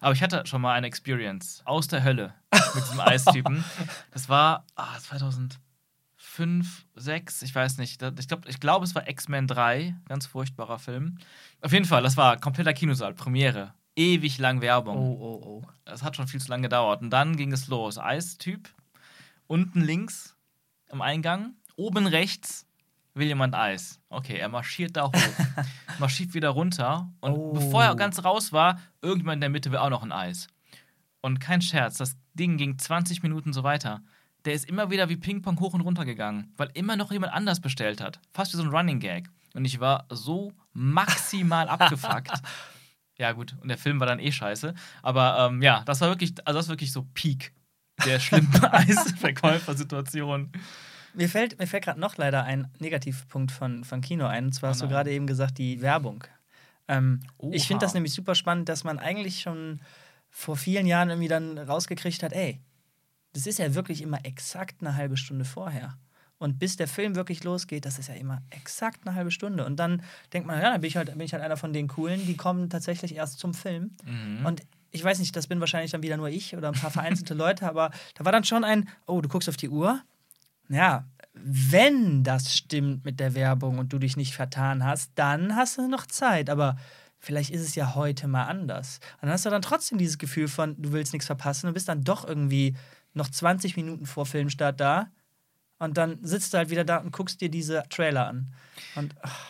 [0.00, 2.34] Aber ich hatte schon mal eine Experience aus der Hölle
[2.74, 3.64] mit diesem Eistypen.
[4.10, 8.02] Das war ah, 2005, 6, ich weiß nicht.
[8.02, 11.18] Ich glaube, ich glaub, es war X-Men 3, ganz furchtbarer Film.
[11.60, 14.96] Auf jeden Fall, das war kompletter Kinosaal, Premiere ewig lang Werbung.
[14.96, 15.62] Oh, oh, oh.
[15.84, 17.02] Das hat schon viel zu lange gedauert.
[17.02, 17.98] Und dann ging es los.
[17.98, 18.68] Eistyp,
[19.46, 20.36] unten links
[20.90, 22.66] am Eingang, oben rechts
[23.14, 23.98] will jemand Eis.
[24.10, 25.12] Okay, er marschiert da hoch,
[25.98, 27.10] marschiert wieder runter.
[27.20, 27.52] Und oh.
[27.52, 30.48] bevor er ganz raus war, irgendjemand in der Mitte will auch noch ein Eis.
[31.22, 34.02] Und kein Scherz, das Ding ging 20 Minuten so weiter.
[34.44, 37.60] Der ist immer wieder wie Ping-Pong hoch und runter gegangen, weil immer noch jemand anders
[37.60, 38.20] bestellt hat.
[38.32, 39.28] Fast wie so ein Running Gag.
[39.54, 42.30] Und ich war so maximal abgefuckt.
[43.18, 44.74] Ja, gut, und der Film war dann eh scheiße.
[45.02, 47.52] Aber ähm, ja, das war wirklich, also das wirklich so Peak
[48.04, 50.52] der schlimmen Eisverkäufersituation.
[51.14, 54.46] Mir fällt, mir fällt gerade noch leider ein Negativpunkt von, von Kino ein.
[54.46, 56.24] Und zwar oh hast du gerade eben gesagt, die Werbung.
[56.88, 59.80] Ähm, ich finde das nämlich super spannend, dass man eigentlich schon
[60.28, 62.60] vor vielen Jahren irgendwie dann rausgekriegt hat, ey,
[63.32, 65.96] das ist ja wirklich immer exakt eine halbe Stunde vorher.
[66.38, 69.64] Und bis der Film wirklich losgeht, das ist ja immer exakt eine halbe Stunde.
[69.64, 71.88] Und dann denkt man, ja, dann bin ich halt, bin ich halt einer von den
[71.88, 73.92] Coolen, die kommen tatsächlich erst zum Film.
[74.04, 74.44] Mhm.
[74.44, 77.34] Und ich weiß nicht, das bin wahrscheinlich dann wieder nur ich oder ein paar vereinzelte
[77.34, 80.02] Leute, aber da war dann schon ein, oh, du guckst auf die Uhr.
[80.68, 85.78] Ja, wenn das stimmt mit der Werbung und du dich nicht vertan hast, dann hast
[85.78, 86.50] du noch Zeit.
[86.50, 86.76] Aber
[87.18, 89.00] vielleicht ist es ja heute mal anders.
[89.16, 91.88] Und dann hast du dann trotzdem dieses Gefühl von, du willst nichts verpassen und bist
[91.88, 92.76] dann doch irgendwie
[93.14, 95.08] noch 20 Minuten vor Filmstart da.
[95.78, 98.52] Und dann sitzt du halt wieder da und guckst dir diese Trailer an.
[98.94, 99.46] Und ach,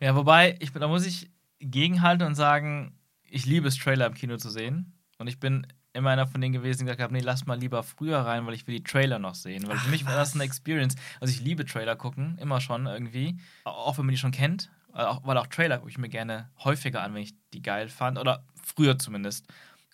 [0.00, 4.36] Ja, wobei, ich, da muss ich gegenhalten und sagen, ich liebe es, Trailer im Kino
[4.36, 4.92] zu sehen.
[5.18, 7.82] Und ich bin immer einer von denen gewesen, die gesagt haben, nee, lass mal lieber
[7.82, 9.66] früher rein, weil ich will die Trailer noch sehen.
[9.66, 10.94] Weil für mich war das eine Experience.
[11.20, 13.38] Also ich liebe Trailer gucken, immer schon irgendwie.
[13.64, 14.70] Auch wenn man die schon kennt.
[14.92, 18.18] Auch, weil auch Trailer gucke ich mir gerne häufiger an, wenn ich die geil fand.
[18.18, 19.46] Oder früher zumindest.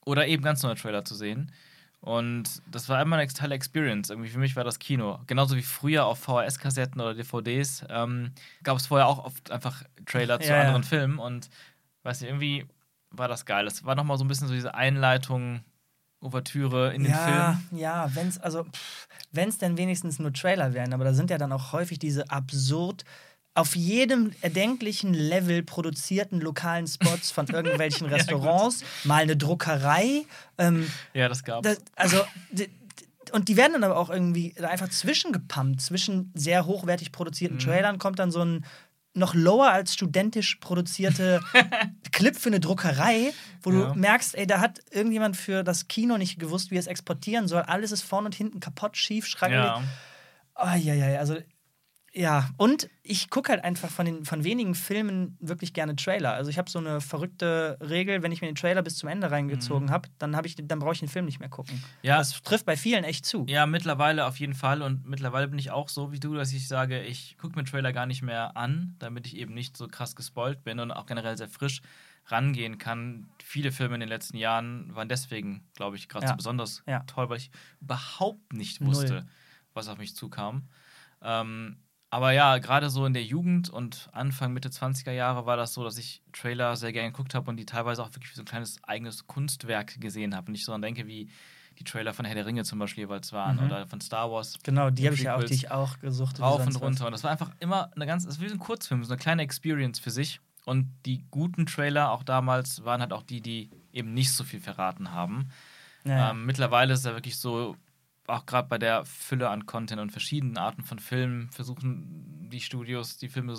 [0.04, 1.52] Oder eben ganz neue Trailer zu sehen.
[2.02, 4.10] Und das war immer eine tolle Experience.
[4.10, 5.20] Irgendwie für mich war das Kino.
[5.28, 8.32] Genauso wie früher auf VHS-Kassetten oder DVDs ähm,
[8.64, 10.62] gab es vorher auch oft einfach Trailer zu Ja, ja.
[10.62, 11.18] anderen Filmen.
[11.20, 11.48] Und
[12.02, 12.66] weiß nicht, irgendwie
[13.10, 13.68] war das geil.
[13.68, 15.60] Es war nochmal so ein bisschen so diese Einleitung,
[16.22, 17.80] Ouvertüre in den ja, Film.
[17.80, 18.64] ja, wenn es also,
[19.32, 22.30] wenn es denn wenigstens nur Trailer wären, aber da sind ja dann auch häufig diese
[22.30, 23.04] absurd
[23.54, 30.24] auf jedem erdenklichen Level produzierten lokalen Spots von irgendwelchen Ja, Restaurants, mal eine Druckerei,
[30.58, 31.68] ähm, Ja, das gab's.
[31.68, 32.22] das, also
[33.32, 35.80] und die werden dann aber auch irgendwie einfach zwischengepumpt.
[35.80, 37.60] Zwischen sehr hochwertig produzierten Mhm.
[37.62, 38.64] Trailern kommt dann so ein
[39.14, 41.40] noch lower als studentisch produzierte
[42.12, 43.92] Clip für eine Druckerei, wo Ja.
[43.92, 47.46] du merkst, ey, da hat irgendjemand für das Kino nicht gewusst, wie er es exportieren
[47.48, 47.60] soll.
[47.62, 49.64] Alles ist vorne und hinten kaputt, schief, schrankelig.
[49.64, 49.82] ja.
[50.54, 51.36] Oh, ja, ja, also
[52.14, 56.34] ja, und ich gucke halt einfach von, den, von wenigen Filmen wirklich gerne Trailer.
[56.34, 59.30] Also ich habe so eine verrückte Regel, wenn ich mir den Trailer bis zum Ende
[59.30, 61.76] reingezogen habe, dann, hab ich, dann brauche ich den Film nicht mehr gucken.
[61.76, 61.82] Mhm.
[62.02, 62.18] Ja.
[62.18, 63.46] Das trifft bei vielen echt zu.
[63.48, 64.82] Ja, mittlerweile auf jeden Fall.
[64.82, 67.92] Und mittlerweile bin ich auch so wie du, dass ich sage, ich gucke mir Trailer
[67.94, 71.36] gar nicht mehr an, damit ich eben nicht so krass gespoilt bin und auch generell
[71.38, 71.80] sehr frisch
[72.26, 73.26] rangehen kann.
[73.42, 76.30] Viele Filme in den letzten Jahren waren deswegen, glaube ich, gerade Ja.
[76.32, 77.00] so besonders Ja.
[77.06, 78.90] toll, weil ich überhaupt nicht Null.
[78.90, 79.26] wusste,
[79.74, 80.68] was auf mich zukam.
[81.22, 81.78] Ähm,
[82.12, 85.82] aber ja, gerade so in der Jugend und Anfang, Mitte 20er Jahre war das so,
[85.82, 88.44] dass ich Trailer sehr gerne geguckt habe und die teilweise auch wirklich wie so ein
[88.44, 90.48] kleines eigenes Kunstwerk gesehen habe.
[90.48, 91.30] Und ich so daran denke, wie
[91.78, 93.64] die Trailer von Herr der Ringe zum Beispiel jeweils waren Mhm.
[93.64, 94.58] oder von Star Wars.
[94.62, 97.06] Genau, die habe ich ja auch, die ich auch gesucht Rauf und runter.
[97.06, 99.40] Und das war einfach immer eine ganz, das ist wie ein Kurzfilm, so eine kleine
[99.40, 100.40] Experience für sich.
[100.66, 104.60] Und die guten Trailer auch damals waren halt auch die, die eben nicht so viel
[104.60, 105.48] verraten haben.
[106.04, 106.30] Ja, ja.
[106.32, 107.76] Ähm, mittlerweile ist es ja wirklich so,
[108.26, 113.18] auch gerade bei der Fülle an Content und verschiedenen Arten von Filmen, versuchen die Studios,
[113.18, 113.54] die Filme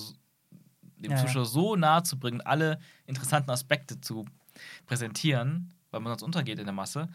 [0.98, 1.26] dem Ja, ja.
[1.26, 4.26] Zuschauer so nahe zu bringen, alle interessanten Aspekte zu
[4.86, 7.10] präsentieren, weil man sonst untergeht in der Masse.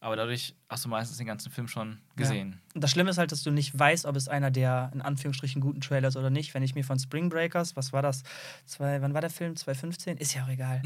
[0.00, 2.60] Aber dadurch hast du meistens den ganzen Film schon gesehen.
[2.74, 5.60] Und das Schlimme ist halt, dass du nicht weißt, ob es einer der in Anführungsstrichen
[5.60, 6.54] guten Trailer ist oder nicht.
[6.54, 8.24] Wenn ich mir von Spring Breakers, was war das?
[8.66, 9.54] Zwei, wann war der Film?
[9.54, 10.16] 2015?
[10.16, 10.82] Ist ja auch egal.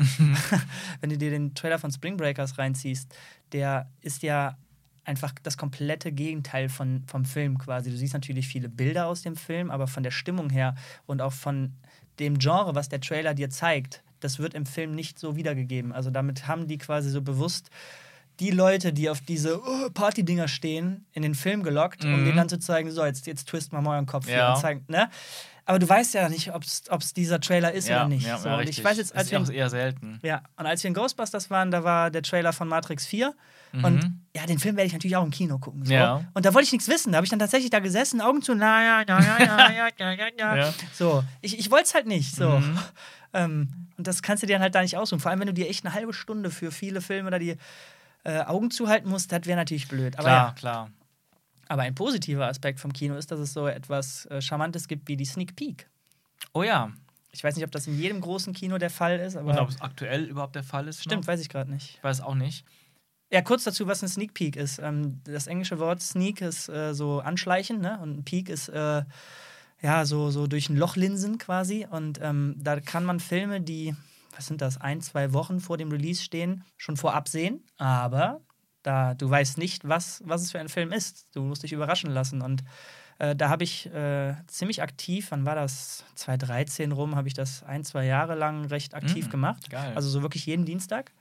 [1.01, 3.17] Wenn du dir den Trailer von Spring Breakers reinziehst,
[3.53, 4.59] der ist ja
[5.07, 7.91] einfach das komplette Gegenteil von, vom Film quasi.
[7.91, 10.75] Du siehst natürlich viele Bilder aus dem Film, aber von der Stimmung her
[11.07, 11.73] und auch von
[12.19, 15.93] dem Genre, was der Trailer dir zeigt, das wird im Film nicht so wiedergegeben.
[15.93, 17.71] Also damit haben die quasi so bewusst
[18.41, 22.25] die Leute, die auf diese oh, Party-Dinger stehen, in den Film gelockt, um Mhm.
[22.25, 24.55] denen dann zu zeigen, so, jetzt, jetzt twist mal mal euren Kopf Ja.
[24.55, 25.09] und zeigen, ne?
[25.69, 28.25] Aber du weißt ja nicht, ob es dieser Trailer ist oder nicht.
[28.27, 30.21] Ja, so, ja, ich weiß jetzt, als ist wir, eher selten.
[30.23, 33.35] ja, und als wir in Ghostbusters waren, da war der Trailer von Matrix 4.
[33.73, 33.85] Mhm.
[33.85, 35.85] Und ja, den Film werde ich natürlich auch im Kino gucken.
[35.85, 35.93] So.
[35.93, 36.23] Ja.
[36.35, 37.11] Und da wollte ich nichts wissen.
[37.11, 39.89] Da habe ich dann tatsächlich da gesessen, Augen zu, na ja, ja, ja, ja, ja,
[39.99, 40.57] ja, ja, ja.
[40.57, 40.75] Ja.
[40.93, 42.35] So, ich, ich wollte es halt nicht.
[42.35, 42.49] So.
[42.49, 42.79] Mhm.
[43.33, 45.21] Ähm, und das kannst du dir dann halt da nicht aussuchen.
[45.21, 47.57] Vor allem, wenn du dir echt eine halbe Stunde für viele Filme da die
[48.25, 50.19] äh, Augen zuhalten musst, das wäre natürlich blöd.
[50.19, 50.53] Aber, Klar, ja.
[50.53, 50.91] klar.
[51.69, 55.17] Aber ein positiver Aspekt vom Kino ist, dass es so etwas äh, Charmantes gibt wie
[55.17, 55.89] die Sneak Peek.
[56.53, 56.93] Oh ja.
[57.33, 59.69] Ich weiß nicht, ob das in jedem großen Kino der Fall ist, aber Und ob
[59.69, 61.03] es aktuell überhaupt der Fall ist.
[61.03, 61.29] stimmt, noch?
[61.29, 61.97] weiß ich gerade nicht.
[61.97, 62.65] Ich weiß auch nicht.
[63.31, 64.79] Ja, kurz dazu, was ein Sneak Peek ist.
[64.79, 67.99] Ähm, das englische Wort Sneak ist äh, so anschleichen, ne?
[68.01, 69.03] Und ein Peek ist äh,
[69.83, 71.87] ja so, so durch ein Loch linsen quasi.
[71.91, 73.95] Und ähm, da kann man Filme, die,
[74.35, 77.65] was sind das, ein, zwei Wochen vor dem Release stehen, schon vorab sehen.
[77.77, 78.41] Aber
[78.87, 81.27] da du weißt nicht, was, was es für ein Film ist.
[81.35, 82.41] Du musst dich überraschen lassen.
[82.43, 82.63] Und
[83.19, 86.05] äh, da habe ich äh, ziemlich aktiv, wann war das?
[86.15, 89.71] 2013 rum, habe ich das ein, zwei Jahre lang recht aktiv Mm, gemacht.
[89.71, 89.93] geil.
[89.95, 91.13] Also so wirklich jeden Dienstag.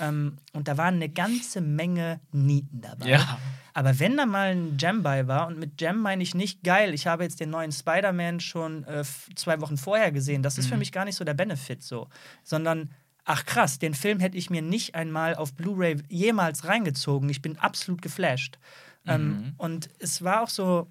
[0.00, 3.08] Ähm, und da waren eine ganze Menge Nieten dabei.
[3.10, 3.38] Ja.
[3.74, 6.92] Aber wenn da mal ein Jam bei war, und mit Jam meine ich nicht geil,
[6.94, 9.02] ich habe jetzt den neuen Spider-Man schon äh,
[9.34, 10.80] zwei Wochen vorher gesehen, das ist für Mhm.
[10.80, 12.08] mich gar nicht so der Benefit so,
[12.42, 12.90] sondern
[13.24, 17.28] ach krass, den Film hätte ich mir nicht einmal auf Blu-ray jemals reingezogen.
[17.28, 18.58] Ich bin absolut geflasht.
[19.06, 19.54] Ähm, Mhm.
[19.58, 20.90] und es war auch so,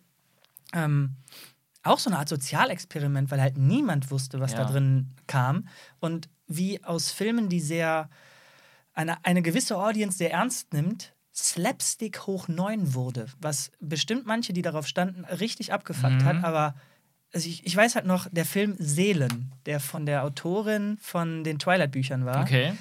[0.73, 1.15] ähm,
[1.83, 4.69] auch so eine Art Sozialexperiment, weil halt niemand wusste, was da Ja.
[4.71, 5.67] drin kam.
[5.99, 8.09] Und wie aus Filmen, die sehr
[8.93, 13.27] eine, eine gewisse Audience sehr ernst nimmt, Slapstick hoch 9 wurde.
[13.39, 16.25] Was bestimmt manche, die darauf standen, richtig abgefuckt Mhm.
[16.25, 16.43] hat.
[16.43, 16.75] Aber
[17.33, 21.59] also ich, ich weiß halt noch, der Film Seelen, der von der Autorin von den
[21.59, 22.73] Twilight-Büchern war, Okay.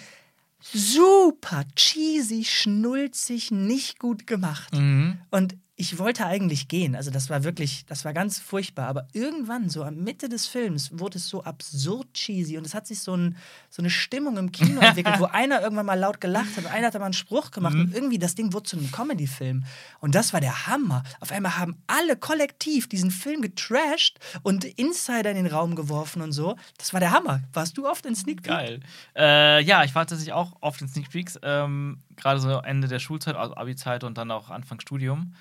[0.60, 4.74] super cheesy, schnulzig, nicht gut gemacht.
[4.74, 5.18] Mhm.
[5.30, 6.94] Und ich wollte eigentlich gehen.
[6.94, 8.86] Also das war wirklich, das war ganz furchtbar.
[8.86, 12.86] Aber irgendwann, so am Mitte des Films, wurde es so absurd cheesy und es hat
[12.86, 13.36] sich so, ein,
[13.70, 16.88] so eine Stimmung im Kino entwickelt, wo einer irgendwann mal laut gelacht hat und einer
[16.88, 17.80] hat mal einen Spruch gemacht Mhm.
[17.80, 19.64] und irgendwie das Ding wurde zu einem Comedy-Film.
[20.00, 21.02] Und das war der Hammer.
[21.20, 26.32] Auf einmal haben alle kollektiv diesen Film getrashed und Insider in den Raum geworfen und
[26.32, 26.56] so.
[26.78, 27.40] Das war der Hammer.
[27.54, 28.52] Warst du oft in Sneak Peek?
[28.52, 28.80] Geil.
[29.16, 32.98] Äh, ja, ich war tatsächlich auch auf den Sneak Peeks, ähm, gerade so Ende der
[32.98, 35.34] Schulzeit, also Abi-Zeit und dann auch Anfang Studium.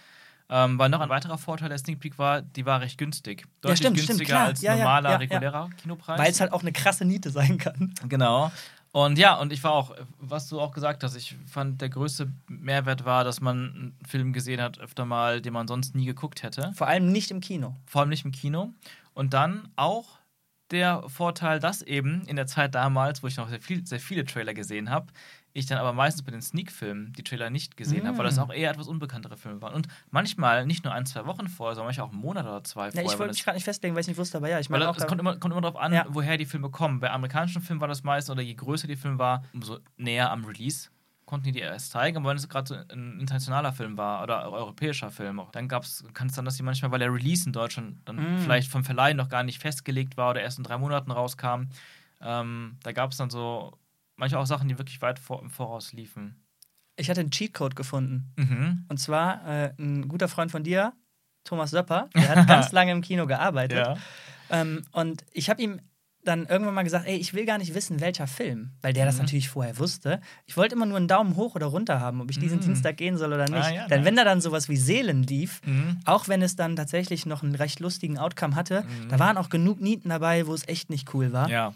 [0.51, 3.45] Ähm, weil noch ein weiterer Vorteil der Sneak Peek war, die war recht günstig.
[3.61, 4.47] Deutlich stimmt, stimmt, günstiger klar.
[4.47, 5.17] als Ja, ja, normaler, ja, ja.
[5.17, 6.19] regulärer Kinopreis.
[6.19, 7.93] Weil es halt auch eine krasse Niete sein kann.
[8.07, 8.51] Genau.
[8.91, 12.31] Und ja, und ich war auch, was du auch gesagt hast, ich fand, der größte
[12.47, 16.41] Mehrwert war, dass man einen Film gesehen hat, öfter mal, den man sonst nie geguckt
[16.41, 16.71] hätte.
[16.73, 17.75] Vor allem nicht im Kino.
[17.85, 18.73] Vor allem nicht im Kino.
[19.13, 20.17] Und dann auch
[20.71, 24.25] der Vorteil, dass eben in der Zeit damals, wo ich noch sehr, viel, sehr viele
[24.25, 25.07] Trailer gesehen habe,
[25.53, 28.39] ich dann aber meistens bei den Sneak-Filmen die Trailer nicht gesehen habe, weil das Mm.
[28.41, 29.73] auch eher etwas unbekanntere Filme waren.
[29.73, 32.85] Und manchmal nicht nur ein, zwei Wochen vorher, sondern manchmal auch einen Monat oder zwei
[32.85, 33.05] Ja, vorher.
[33.11, 34.97] ich wollte mich gerade nicht festlegen, weil ich nicht wusste, aber ja, ich meine es
[34.97, 36.05] da- kommt immer, kommt immer darauf an, Ja.
[36.09, 36.99] woher die Filme kommen.
[36.99, 40.45] Bei amerikanischen Filmen war das meist, oder je größer die Film war, umso näher am
[40.45, 40.89] Release
[41.25, 42.17] konnten die die erst zeigen.
[42.17, 46.25] Aber wenn es gerade so ein internationaler Film war oder europäischer Film, dann gab's, kann
[46.27, 48.37] es dann, dass die manchmal, weil der Release in Deutschland dann Mm.
[48.39, 51.65] vielleicht vom Verleih noch gar nicht festgelegt war oder erst in drei Monaten rauskam,
[52.21, 53.77] ähm, da gab es dann so
[54.19, 56.45] manchmal auch Sachen, die wirklich weit vor, im Voraus liefen.
[56.97, 58.33] ich hatte einen Cheatcode gefunden.
[58.35, 58.85] Mhm.
[58.89, 60.93] Und zwar äh, ein guter Freund von dir,
[61.45, 63.77] Thomas Söpper, der hat ganz lange im Kino gearbeitet.
[63.87, 63.97] Ja.
[64.51, 65.79] Ähm, und ich habe ihm
[66.25, 69.15] dann irgendwann mal gesagt, ey, ich will gar nicht wissen, welcher Film, weil der das
[69.15, 69.21] Mhm.
[69.21, 70.19] natürlich vorher wusste.
[70.45, 72.63] Ich wollte immer nur einen Daumen hoch oder runter haben, ob ich diesen Mhm.
[72.63, 73.63] Dienstag gehen soll oder nicht.
[73.63, 74.05] Ah, ja, Denn nice.
[74.05, 76.01] wenn da dann sowas wie Seelen lief, Mhm.
[76.03, 79.07] auch wenn es dann tatsächlich noch einen recht lustigen Outcome hatte, Mhm.
[79.07, 81.49] da waren auch genug Nieten dabei, wo es echt nicht cool war.
[81.49, 81.73] Ja.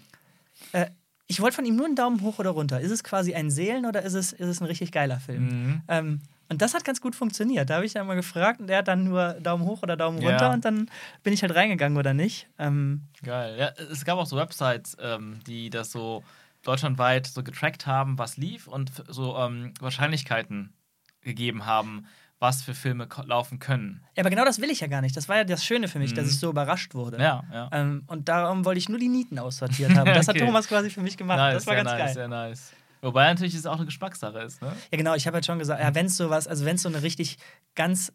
[0.73, 0.88] Äh,
[1.28, 2.80] ich wollte von ihm nur einen Daumen hoch oder runter.
[2.82, 5.44] Ist es quasi ein Seelen oder ist es, ist es ein richtig geiler Film?
[5.44, 5.82] Mhm.
[5.88, 7.70] Ähm, und das hat ganz gut funktioniert.
[7.70, 10.22] Da habe ich dann mal gefragt und der hat dann nur Daumen hoch oder Daumen
[10.22, 10.30] Ja.
[10.30, 10.90] runter und dann
[11.24, 12.48] bin ich halt reingegangen oder nicht.
[12.60, 13.58] Ähm, Geil.
[13.58, 16.24] Ja, es gab auch so Websites, ähm, die das so
[16.62, 20.74] deutschlandweit so getrackt haben, was lief und so ähm, Wahrscheinlichkeiten
[21.22, 22.06] gegeben haben,
[22.43, 24.03] was für Filme laufen können.
[24.15, 25.17] ja, aber genau das will ich ja gar nicht.
[25.17, 26.15] Das war ja das Schöne für mich, Mhm.
[26.15, 27.17] dass ich so überrascht wurde.
[27.19, 27.69] Ja, ja.
[27.71, 30.06] Ähm, und darum wollte ich nur die Nieten aussortiert haben.
[30.13, 30.39] Das Okay.
[30.41, 31.38] hat Thomas quasi für mich gemacht.
[31.38, 32.13] nice, das war ganz nice, geil.
[32.13, 32.71] sehr nice.
[33.01, 34.71] Wobei natürlich es auch eine Geschmackssache ist, ne?
[34.91, 35.15] Ja, genau.
[35.15, 37.38] Ich habe halt schon gesagt, ja, wenn es sowas, also wenn es so eine richtig
[37.75, 38.13] ganz,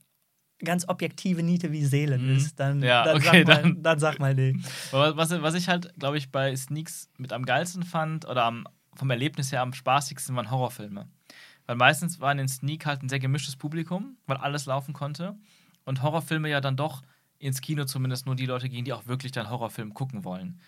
[0.64, 2.36] ganz objektive Niete wie Seelen Mhm.
[2.36, 4.56] ist, dann, Ja, dann, okay, sag mal, dann- dann sag mal nee.
[4.90, 9.08] Was, was ich halt, glaube ich, bei Sneaks mit am geilsten fand oder am, vom
[9.10, 11.08] Erlebnis her am spaßigsten waren Horrorfilme.
[11.68, 15.37] Weil meistens war in den Sneak halt ein sehr gemischtes Publikum, weil alles laufen konnte.
[15.85, 17.02] Und Horrorfilme ja dann doch
[17.38, 20.61] ins Kino zumindest nur die Leute gehen, die auch wirklich dann Horrorfilm gucken wollen.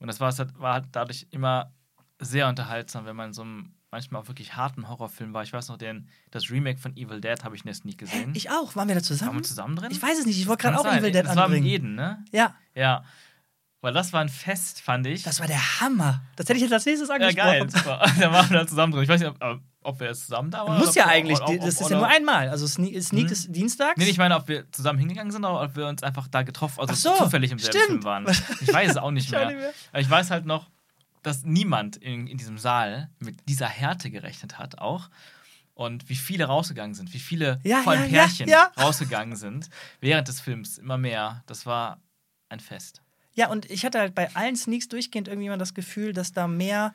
[0.00, 1.72] Und das war, halt- war halt dadurch immer
[2.18, 5.42] sehr unterhaltsam, wenn man in so einem manchmal auch wirklich harten Horrorfilm war.
[5.42, 8.32] Ich weiß noch, den, das Remake von Evil Dead habe ich in der Sneak gesehen.
[8.34, 8.74] Ich auch.
[8.76, 9.38] Waren wir da Waren zusammen?
[9.38, 9.90] wir zusammen drin?
[9.92, 10.38] Ich weiß es nicht.
[10.38, 10.98] Ich wollte gerade auch sein.
[10.98, 11.66] Evil Dead Das war im anbringen.
[11.66, 12.24] Eden, ne?
[12.32, 13.04] Ja, Ja.
[13.82, 15.22] Weil das war ein Fest, fand ich.
[15.22, 16.22] das war der Hammer.
[16.34, 17.46] Das hätte ich jetzt als nächstes ja, angesprochen.
[17.46, 17.70] geil.
[17.70, 18.00] Super.
[18.20, 19.02] da waren wir da zusammen drin.
[19.04, 20.78] Ich weiß nicht, ob, ob wir jetzt zusammen da waren.
[20.78, 21.40] Muss ja ob- eigentlich.
[21.40, 22.48] ob- ob- das ist ja nur einmal.
[22.48, 23.32] Also Sneak, Sneak Mhm.
[23.32, 23.96] ist dienstags.
[23.96, 26.80] Nee, ich meine, ob wir zusammen hingegangen sind oder ob wir uns einfach da getroffen,
[26.80, 27.78] also so, zufällig im selben.
[27.86, 28.26] Film waren.
[28.60, 29.46] Ich weiß es auch nicht, mehr.
[29.46, 29.72] nicht mehr.
[29.92, 30.68] Aber ich weiß halt noch,
[31.22, 35.08] dass niemand in, in diesem Saal mit dieser Härte gerechnet hat auch.
[35.74, 38.70] Und wie viele rausgegangen sind, wie viele Ja, vor allem ja, Pärchen ja.
[38.78, 39.68] rausgegangen sind
[40.00, 40.78] während des Films.
[40.78, 41.42] Immer mehr.
[41.46, 42.00] Das war
[42.48, 43.02] ein Fest.
[43.34, 46.46] Ja, und ich hatte halt bei allen Sneaks durchgehend irgendwie immer das Gefühl, dass da
[46.48, 46.94] mehr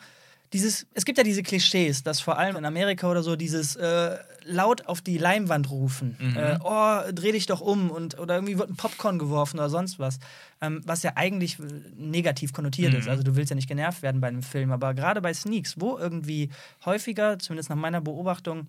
[0.54, 4.18] dieses, es gibt ja diese Klischees, dass vor allem in Amerika oder so dieses äh,
[4.44, 6.36] laut auf die Leinwand rufen, Mhm.
[6.38, 9.98] äh, oh, dreh dich doch um und oder irgendwie wird ein Popcorn geworfen oder sonst
[10.00, 10.20] was,
[10.60, 11.64] ähm, was ja eigentlich äh,
[11.96, 13.00] negativ konnotiert Mhm.
[13.00, 13.08] ist.
[13.08, 15.98] Also du willst ja nicht genervt werden bei einem Film, aber gerade bei Sneaks, wo
[15.98, 16.50] irgendwie
[16.86, 18.68] häufiger, zumindest nach meiner Beobachtung,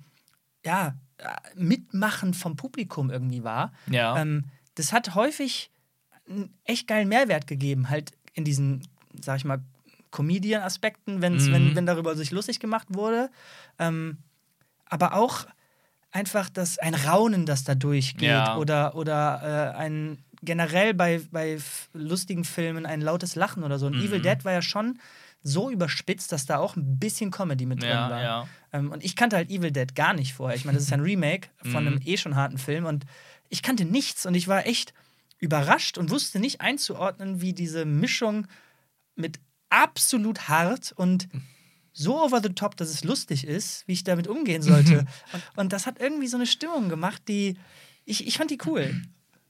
[0.65, 1.25] ja, äh,
[1.57, 4.21] Mitmachen vom Publikum irgendwie war, Ja.
[4.21, 4.45] ähm,
[4.77, 5.71] das hat häufig
[6.29, 8.87] einen echt geilen Mehrwert gegeben, halt in diesen,
[9.21, 9.59] sag ich mal,
[10.13, 11.53] Comedian-Aspekten, wenn's, Mhm.
[11.53, 13.31] wenn, wenn darüber sich lustig gemacht wurde.
[13.81, 14.19] Ähm,
[14.87, 15.47] aber auch
[16.13, 18.57] einfach das, ein Raunen, das da durchgeht Ja.
[18.57, 21.59] oder, oder äh, ein generell bei, bei
[21.93, 23.87] lustigen Filmen ein lautes Lachen oder so.
[23.87, 24.03] Und Mhm.
[24.03, 24.99] Evil Dead war ja schon
[25.45, 28.23] so überspitzt, dass da auch ein bisschen Comedy mit drin ja, war.
[28.23, 28.49] ja.
[28.73, 30.57] Ähm, und ich kannte halt Evil Dead gar nicht vorher.
[30.57, 32.01] Ich meine, das ist ein Remake von einem Mhm.
[32.05, 33.07] eh schon harten Film und
[33.49, 34.93] ich kannte nichts und ich war echt
[35.39, 38.47] überrascht und wusste nicht einzuordnen, wie diese Mischung
[39.15, 39.41] mit
[39.73, 41.29] absolut hart und
[41.93, 45.07] so over the top, dass es lustig ist, wie ich damit umgehen sollte.
[45.33, 47.57] und, und das hat irgendwie so eine Stimmung gemacht, die
[48.05, 49.03] ich, ich fand die cool.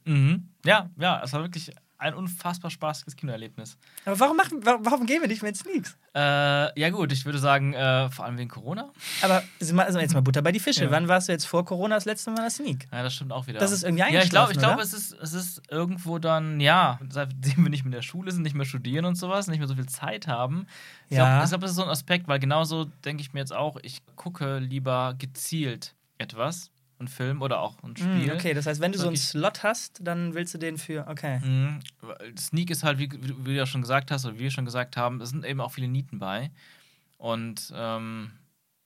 [0.04, 0.48] Mhm.
[0.64, 3.78] Ja, ja, es war wirklich ein unfassbar spaßiges Kinoerlebnis.
[4.04, 5.96] Aber warum, machen, warum, gehen wir nicht mehr in Sneaks?
[6.14, 8.90] Äh, ja, gut, ich würde sagen, äh, vor allem wegen Corona.
[9.22, 10.84] Aber also jetzt mal Butter bei die Fische.
[10.84, 10.90] Ja.
[10.90, 12.88] Wann warst du jetzt vor Corona das letzte Mal in der Sneak?
[12.92, 13.60] Ja, das stimmt auch wieder.
[13.60, 14.82] Das ist irgendwie Ja, ich glaube, eingeschlafen, oder?
[14.82, 18.42] es ist, es ist irgendwo dann, ja, seitdem wir nicht mehr in der Schule sind,
[18.42, 20.66] nicht mehr studieren und sowas, nicht mehr so viel Zeit haben.
[21.08, 21.38] Ich Ja.
[21.38, 24.02] glaube, glaub, das ist so ein Aspekt, weil genauso denke ich mir jetzt auch, ich
[24.16, 26.71] gucke lieber gezielt etwas,
[27.02, 28.32] einen Film oder auch ein Spiel.
[28.32, 29.16] Mm, okay, das heißt, wenn du so einen.
[29.16, 31.06] Slot hast, dann willst du den für.
[31.08, 31.40] Okay.
[32.00, 34.64] Weil Sneak ist halt, wie, wie du ja schon gesagt hast, oder wie wir schon
[34.64, 36.50] gesagt haben, es sind eben auch viele Nieten bei.
[37.18, 38.32] Und ähm,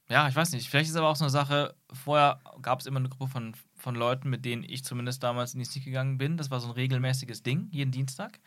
[0.08, 2.86] ja, ich weiß nicht, vielleicht ist es aber auch so eine Sache, vorher gab es
[2.86, 6.18] immer eine Gruppe von, von Leuten, mit denen ich zumindest damals in die Sneak gegangen
[6.18, 6.36] bin.
[6.36, 8.38] Das war so ein regelmäßiges Ding, jeden Dienstag.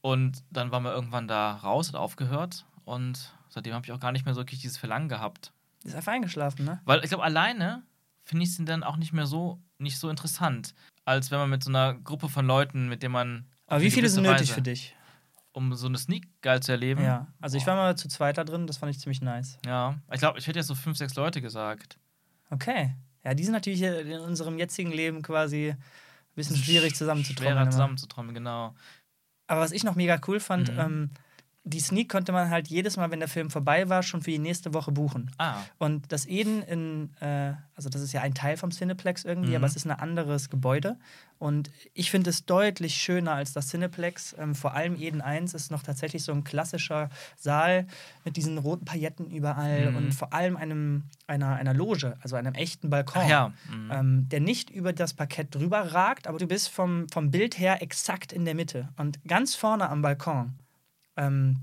[0.00, 2.64] Und dann waren wir irgendwann da raus, hat aufgehört.
[2.84, 5.52] Und seitdem habe ich auch gar nicht mehr so wirklich dieses Verlangen gehabt.
[5.84, 6.80] Ist einfach eingeschlafen, ne?
[6.84, 7.82] Weil ich glaube, alleine
[8.30, 11.62] finde ich es dann auch nicht mehr so, nicht so interessant, als wenn man mit
[11.62, 13.46] so einer Gruppe von Leuten, mit denen man.
[13.66, 14.96] Aber wie viele sind nötig Weise- für dich?
[15.52, 17.02] um so eine Sneak geil zu erleben.
[17.02, 17.26] Ja.
[17.40, 19.58] Also ich war mal zu zweit da drin, das fand ich ziemlich nice.
[19.66, 21.98] Ja, ich glaube, ich hätte jetzt so fünf, sechs Leute gesagt.
[22.50, 22.94] Okay.
[23.24, 25.78] Ja, die sind natürlich in unserem jetzigen Leben quasi ein
[26.36, 27.56] bisschen schwierig zusammenzutrommeln.
[27.56, 28.74] Schwerer zusammenzutrommeln, genau.
[29.48, 30.78] Aber was ich noch mega cool fand, Mhm.
[30.78, 31.10] ähm,
[31.64, 34.38] die Sneak konnte man halt jedes Mal, wenn der Film vorbei war, schon für die
[34.38, 35.30] nächste Woche buchen.
[35.36, 39.50] Ah, Und das Eden in, äh, also das ist ja ein Teil vom Cineplex irgendwie,
[39.50, 39.56] Mhm.
[39.56, 40.96] aber es ist ein anderes Gebäude.
[41.38, 44.34] Und ich finde es deutlich schöner als das Cineplex.
[44.38, 47.86] Ähm, vor allem Eden 1 ist noch tatsächlich so ein klassischer Saal
[48.24, 49.96] mit diesen roten Pailletten überall Mhm.
[49.96, 53.28] und vor allem einem, einer, einer Loge, also einem echten Balkon.
[53.28, 53.52] ja.
[53.70, 53.90] Mhm.
[53.92, 57.82] Ähm, der nicht über das Parkett drüber ragt, aber du bist vom, vom Bild her
[57.82, 58.88] exakt in der Mitte.
[58.96, 60.54] Und ganz vorne am Balkon,
[61.20, 61.56] ähm,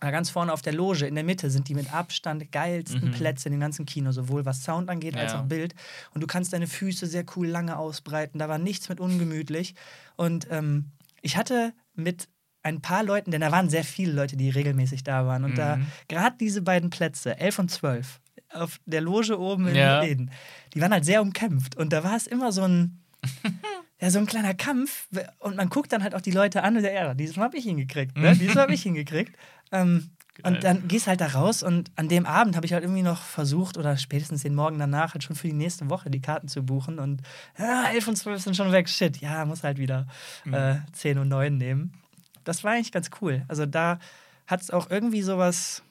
[0.00, 3.12] äh, ganz vorne auf der Loge in der Mitte sind die mit Abstand geilsten Mhm.
[3.12, 5.40] Plätze in dem ganzen Kino, sowohl was Sound angeht als Ja.
[5.40, 5.74] auch Bild.
[6.14, 8.38] Und du kannst deine Füße sehr cool lange ausbreiten.
[8.40, 9.74] Da war nichts mit ungemütlich.
[10.16, 10.86] Und ähm,
[11.20, 12.28] ich hatte mit
[12.64, 15.44] ein paar Leuten, denn da waren sehr viele Leute, die regelmäßig da waren.
[15.44, 15.86] Und da Mhm.
[16.08, 18.20] gerade diese beiden Plätze, 11 und 12,
[18.52, 20.02] auf der Loge oben in Ja.
[20.02, 20.30] Eden,
[20.74, 21.76] die waren halt sehr umkämpft.
[21.76, 23.00] Und da war es immer so ein,
[24.02, 25.08] ja, so ein kleiner Kampf.
[25.38, 27.64] Und man guckt dann halt auch die Leute an und sagt, ja, diesmal habe ich
[27.64, 28.18] hingekriegt.
[28.18, 28.34] Ne?
[28.36, 29.36] Diesmal habe ich hingekriegt.
[29.70, 30.10] Ähm,
[30.42, 30.54] Geil.
[30.54, 33.20] und dann gehst halt da raus und an dem Abend habe ich halt irgendwie noch
[33.20, 36.62] versucht oder spätestens den Morgen danach halt schon für die nächste Woche die Karten zu
[36.62, 37.20] buchen und
[37.58, 38.88] ja, 11 und 12 sind schon weg.
[38.88, 40.06] Shit, ja, muss halt wieder
[40.50, 41.92] äh, 10 und 9 nehmen.
[42.44, 43.44] Das war eigentlich ganz cool.
[43.46, 43.98] Also da
[44.46, 45.82] hat es auch irgendwie sowas,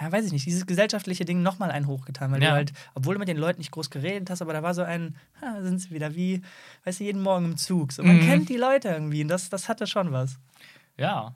[0.00, 2.50] ja, weiß ich nicht, dieses gesellschaftliche Ding nochmal einen hochgetan, weil Ja.
[2.50, 4.82] du halt, obwohl du mit den Leuten nicht groß geredet hast, aber da war so
[4.82, 6.42] ein, ha, sind sie wieder wie,
[6.84, 7.92] weißt du, jeden Morgen im Zug.
[7.92, 8.20] So, man Mhm.
[8.22, 10.38] kennt die Leute irgendwie und das, das hatte schon was.
[10.96, 11.34] Ja.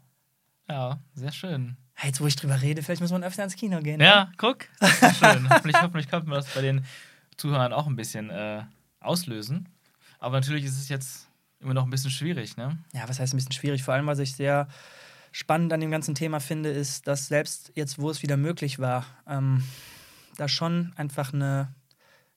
[0.68, 1.76] Ja, sehr schön.
[2.02, 3.98] Jetzt, wo ich drüber rede, vielleicht muss man öfter ins Kino gehen.
[3.98, 4.04] ne?
[4.04, 4.66] Ja, guck.
[4.80, 5.48] Das schön.
[5.50, 6.84] hoffentlich, hoffentlich könnte man das bei den
[7.36, 8.62] Zuhörern auch ein bisschen äh,
[9.00, 9.68] auslösen.
[10.18, 11.28] Aber natürlich ist es jetzt
[11.60, 12.78] immer noch ein bisschen schwierig, ne?
[12.92, 13.82] Ja, was heißt ein bisschen schwierig?
[13.82, 14.68] Vor allem, was ich sehr
[15.34, 19.04] spannend an dem ganzen Thema finde, ist, dass selbst jetzt, wo es wieder möglich war,
[19.28, 19.64] ähm,
[20.36, 21.74] da schon einfach eine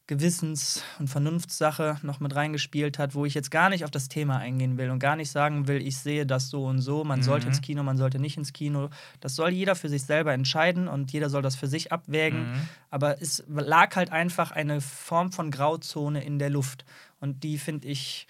[0.07, 4.37] Gewissens- und Vernunftssache noch mit reingespielt hat, wo ich jetzt gar nicht auf das Thema
[4.37, 7.45] eingehen will und gar nicht sagen will, ich sehe das so und so, man sollte
[7.45, 7.51] Mhm.
[7.51, 8.89] ins Kino, man sollte nicht ins Kino.
[9.19, 12.51] Das soll jeder für sich selber entscheiden und jeder soll das für sich abwägen.
[12.51, 12.69] Mhm.
[12.89, 16.83] Aber es lag halt einfach eine Form von Grauzone in der Luft.
[17.19, 18.27] Und die finde ich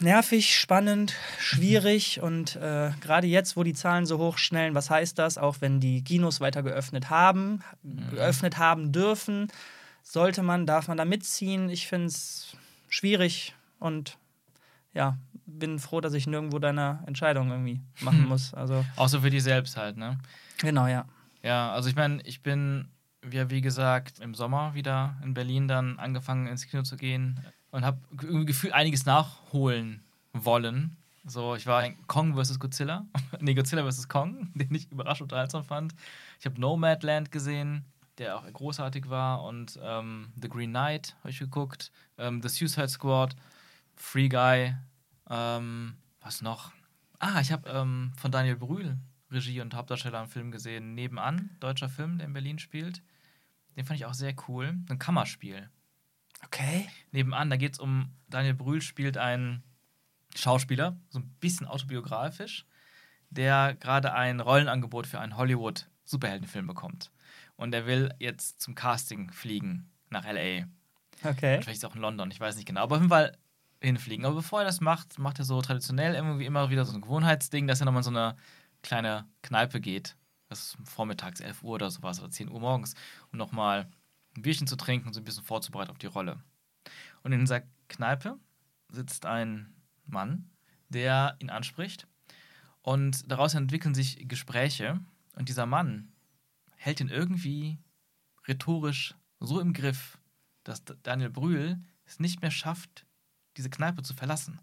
[0.00, 2.20] nervig, spannend, schwierig.
[2.20, 5.38] Und äh, gerade jetzt, wo die Zahlen so hoch schnellen, was heißt das?
[5.38, 9.48] Auch wenn die Kinos weiter geöffnet haben, geöffnet haben dürfen,
[10.02, 11.68] sollte man, darf man da mitziehen.
[11.68, 12.56] Ich finde es
[12.88, 14.18] schwierig und
[14.94, 18.54] ja, bin froh, dass ich nirgendwo deine Entscheidung irgendwie machen muss.
[18.54, 20.18] Also, Außer für die selbst halt, ne?
[20.58, 21.06] genau, ja.
[21.42, 22.88] Ja, also ich meine, ich bin,
[23.30, 27.40] ja, wie gesagt, im Sommer wieder in Berlin dann angefangen ins Kino zu gehen
[27.76, 30.96] und habe irgendwie gefühlt einiges nachholen wollen.
[31.26, 32.58] So, ich war in Kong vs.
[32.58, 33.04] Godzilla,
[33.40, 34.08] nee, Godzilla vs.
[34.08, 35.94] Kong, den ich überraschend unterhaltsam fand.
[36.40, 37.84] Ich habe Nomadland gesehen,
[38.16, 42.88] der auch großartig war und ähm, The Green Knight habe ich geguckt, ähm, The Suicide
[42.88, 43.36] Squad,
[43.94, 44.74] Free Guy,
[45.28, 46.72] ähm, was noch?
[47.18, 48.96] Ah, ich habe ähm, von Daniel Brühl
[49.30, 53.02] Regie und Hauptdarsteller einen Film gesehen, Nebenan, deutscher Film, der in Berlin spielt.
[53.76, 54.78] Den fand ich auch sehr cool.
[54.88, 55.68] Ein Kammerspiel.
[56.46, 56.88] Okay.
[57.12, 59.62] Nebenan, da geht es um, Daniel Brühl spielt einen
[60.34, 62.66] Schauspieler, so ein bisschen autobiografisch,
[63.30, 67.10] der gerade ein Rollenangebot für einen Hollywood-Superheldenfilm bekommt.
[67.56, 70.66] Und er will jetzt zum Casting fliegen nach L.A.
[71.28, 71.60] Okay.
[71.62, 72.82] Vielleicht auch in London, ich weiß nicht genau.
[72.82, 73.36] Aber auf jeden Fall
[73.80, 74.24] hinfliegen.
[74.24, 77.66] Aber bevor er das macht, macht er so traditionell irgendwie immer wieder so ein Gewohnheitsding,
[77.66, 78.36] dass er nochmal in so eine
[78.82, 80.16] kleine Kneipe geht.
[80.48, 82.94] Das ist vormittags 11 Uhr oder sowas oder 10 Uhr morgens,
[83.32, 83.90] um nochmal
[84.36, 86.42] ein Bierchen zu trinken und so ein bisschen vorzubereiten auf die Rolle.
[87.22, 88.38] Und in dieser Kneipe
[88.90, 89.74] sitzt ein
[90.06, 90.50] Mann,
[90.88, 92.06] der ihn anspricht.
[92.82, 95.00] Und daraus entwickeln sich Gespräche.
[95.34, 96.12] Und dieser Mann
[96.76, 97.78] hält ihn irgendwie
[98.46, 100.18] rhetorisch so im Griff,
[100.62, 103.06] dass Daniel Brühl es nicht mehr schafft,
[103.56, 104.60] diese Kneipe zu verlassen.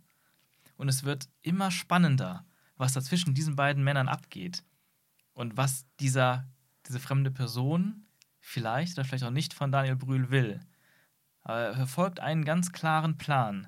[0.78, 2.46] Und es wird immer spannender,
[2.78, 4.64] was da zwischen diesen beiden Männern abgeht.
[5.34, 6.48] Und was dieser,
[6.88, 8.03] diese fremde Person
[8.44, 10.60] vielleicht oder vielleicht auch nicht von Daniel Brühl will.
[11.44, 13.68] Aber er verfolgt einen ganz klaren Plan.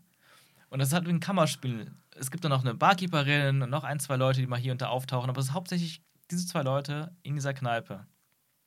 [0.70, 1.92] Und das ist halt wie ein Kammerspiel.
[2.18, 4.82] Es gibt dann noch eine Barkeeperin und noch ein, zwei Leute, die mal hier und
[4.82, 8.06] da auftauchen, aber es ist hauptsächlich diese zwei Leute in dieser Kneipe.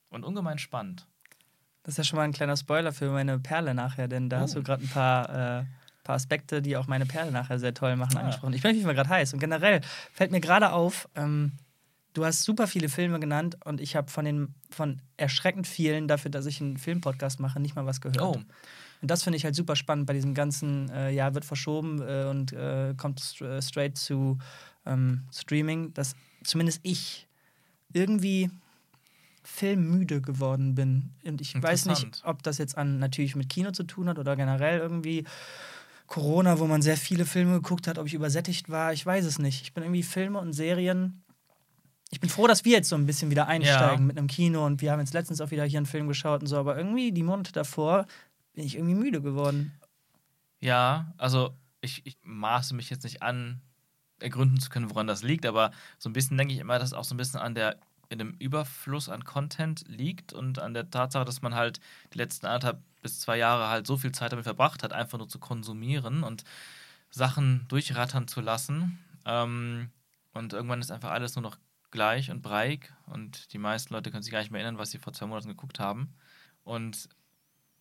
[0.09, 1.07] Und ungemein spannend.
[1.83, 4.41] Das ist ja schon mal ein kleiner Spoiler für meine Perle nachher, denn da oh.
[4.43, 5.65] hast du gerade ein paar, äh,
[6.05, 8.21] paar Aspekte, die auch meine Perle nachher sehr toll machen, ah.
[8.21, 8.55] angesprochen.
[8.55, 9.35] Ich bin auf jeden Fall gerade heiß.
[9.35, 9.83] Und generell
[10.13, 11.53] fällt mir gerade auf, ähm,
[12.15, 16.31] du hast super viele Filme genannt und ich habe von den von erschreckend vielen dafür,
[16.31, 18.21] dass ich einen Filmpodcast mache, nicht mal was gehört.
[18.21, 18.41] Oh.
[19.01, 22.25] Und das finde ich halt super spannend bei diesem ganzen, äh, ja, wird verschoben äh,
[22.29, 24.39] und äh, kommt st äh, straight zu
[24.87, 27.29] ähm, Streaming, dass zumindest ich
[27.93, 28.51] irgendwie
[29.45, 31.11] filmmüde geworden bin.
[31.25, 34.37] Und ich weiß nicht, ob das jetzt an natürlich mit Kino zu tun hat oder
[34.37, 35.25] generell irgendwie
[36.07, 38.93] Corona, wo man sehr viele Filme geguckt hat, ob ich übersättigt war.
[38.93, 39.63] Ich weiß es nicht.
[39.63, 41.23] Ich bin irgendwie Filme und Serien.
[42.11, 44.07] Ich bin froh, dass wir jetzt so ein bisschen wieder einsteigen ja.
[44.07, 46.47] mit einem Kino und wir haben jetzt letztens auch wieder hier einen Film geschaut und
[46.47, 48.07] so, aber irgendwie die Monate davor
[48.55, 49.79] bin ich irgendwie müde geworden.
[50.61, 53.61] Ja, also ich, ich maße mich jetzt nicht an,
[54.21, 57.05] ergründen zu können, woran das liegt, aber so ein bisschen denke ich immer, dass auch
[57.05, 57.77] so ein bisschen an der
[58.09, 61.79] in dem Überfluss an Content liegt und an der Tatsache, dass man halt
[62.15, 65.29] die letzten anderthalb bis zwei Jahre halt so viel Zeit damit verbracht hat, einfach nur
[65.29, 66.45] zu konsumieren und
[67.11, 68.99] Sachen durchrattern zu lassen.
[69.25, 69.91] Ähm,
[70.33, 71.59] und irgendwann ist einfach alles nur noch
[71.91, 74.99] gleich und breig und die meisten Leute können sich gar nicht mehr erinnern, was sie
[74.99, 76.15] vor zwei Monaten geguckt haben.
[76.65, 77.09] Und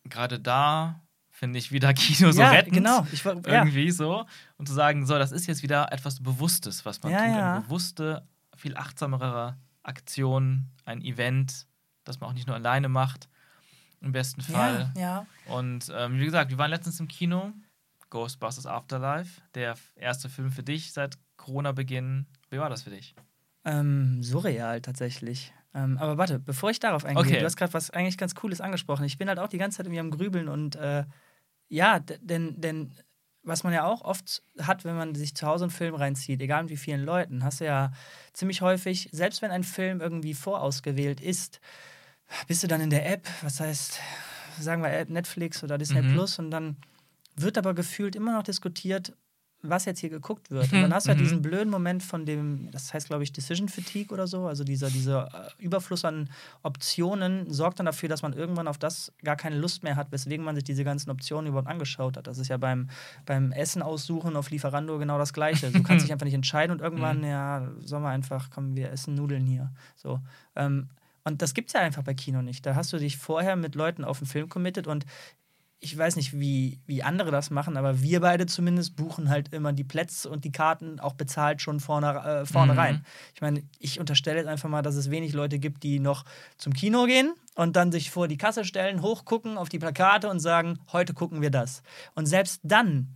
[0.06, 2.76] gerade da finde ich wieder Kino so ja, rettend.
[2.76, 3.06] Genau.
[3.12, 3.36] Ich, ja.
[3.46, 4.26] Irgendwie so.
[4.58, 7.28] Und zu sagen, so, das ist jetzt wieder etwas Bewusstes, was man ja, tut.
[7.36, 11.68] Eine bewusste, viel achtsamere Aktion, ein Event,
[12.04, 13.30] das man auch nicht nur alleine macht.
[14.00, 14.92] Im besten Fall.
[15.48, 17.52] Und ähm, wie gesagt, wir waren letztens im Kino.
[18.10, 22.26] Ghostbusters Afterlife, der erste Film für dich seit Corona-Beginn.
[22.50, 23.16] Wie war das für dich?
[23.68, 25.54] Ähm, surreal tatsächlich.
[25.76, 27.40] Ähm, aber warte, bevor ich darauf eingehe, okay.
[27.40, 29.04] du hast gerade was eigentlich ganz Cooles angesprochen.
[29.04, 31.04] Ich bin halt auch die ganze Zeit irgendwie am Grübeln und äh,
[31.68, 32.94] ja, denn, denn
[33.44, 36.64] was man ja auch oft hat, wenn man sich zu Hause einen Film reinzieht, egal
[36.64, 37.92] mit wie vielen Leuten, hast du ja
[38.34, 41.60] ziemlich häufig, selbst wenn ein Film irgendwie vorausgewählt ist,
[42.48, 44.00] bist du dann in der App, was heißt,
[44.60, 46.14] sagen wir Netflix oder Disney mhm.
[46.14, 46.78] Plus, und dann
[47.36, 49.14] wird aber gefühlt immer noch diskutiert,
[49.62, 50.72] was jetzt hier geguckt wird.
[50.72, 51.24] Und dann hast du halt mhm.
[51.24, 54.90] diesen blöden Moment von dem, das heißt, glaube ich, Decision Fatigue oder so, also dieser,
[54.90, 56.30] dieser äh, Überfluss an
[56.64, 60.46] Optionen sorgt dann dafür, dass man irgendwann auf das gar keine Lust mehr hat, weswegen
[60.46, 62.28] man sich diese ganzen Optionen überhaupt angeschaut hat.
[62.28, 62.90] Das ist ja beim,
[63.26, 65.72] beim Essen aussuchen auf Lieferando genau das Gleiche.
[65.72, 67.26] Du kannst dich einfach nicht entscheiden und irgendwann, mhm.
[67.26, 69.72] ja, sollen wir einfach, kommen wir essen Nudeln hier.
[69.96, 70.20] So.
[70.56, 70.90] Ähm,
[71.24, 72.66] und das gibt es ja einfach bei Kino nicht.
[72.66, 75.06] Da hast du dich vorher mit Leuten auf den Film committed und
[75.80, 79.74] ich weiß nicht, wie, wie andere das machen, aber wir beide zumindest buchen halt immer
[79.74, 82.80] die Plätze und die Karten auch bezahlt schon vorne, äh, vorne mhm.
[82.80, 83.06] rein.
[83.36, 86.26] Ich meine, ich unterstelle jetzt einfach mal, dass es wenig Leute gibt, die noch
[86.58, 90.40] zum Kino gehen und dann sich vor die Kasse stellen, hochgucken auf die Plakate und
[90.40, 91.84] sagen, heute gucken wir das.
[92.16, 93.16] Und selbst dann,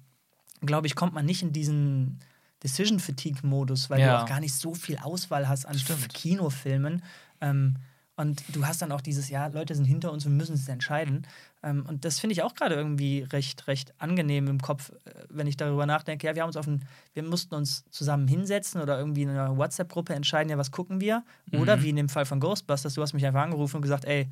[0.62, 2.20] glaube ich, kommt man nicht in diesen
[2.62, 4.18] Decision Fatigue Modus, weil ja.
[4.18, 6.14] du auch gar nicht so viel Auswahl hast an Stimmt.
[6.14, 7.02] Kinofilmen.
[7.42, 7.78] Ähm,
[8.18, 11.26] und du hast dann auch dieses, ja, Leute sind hinter uns und müssen es entscheiden.
[11.64, 15.48] Ähm, und das finde ich auch gerade irgendwie recht, recht angenehm im Kopf, äh, wenn
[15.48, 16.28] ich darüber nachdenke.
[16.28, 19.58] Ja, wir haben uns auf ein, wir mussten uns zusammen hinsetzen oder irgendwie in einer
[19.58, 21.24] WhatsApp-Gruppe entscheiden, ja, was gucken wir?
[21.54, 21.84] Oder mhm.
[21.84, 24.30] wie in dem Fall von Ghostbusters, du hast mich einfach angerufen und gesagt, ey,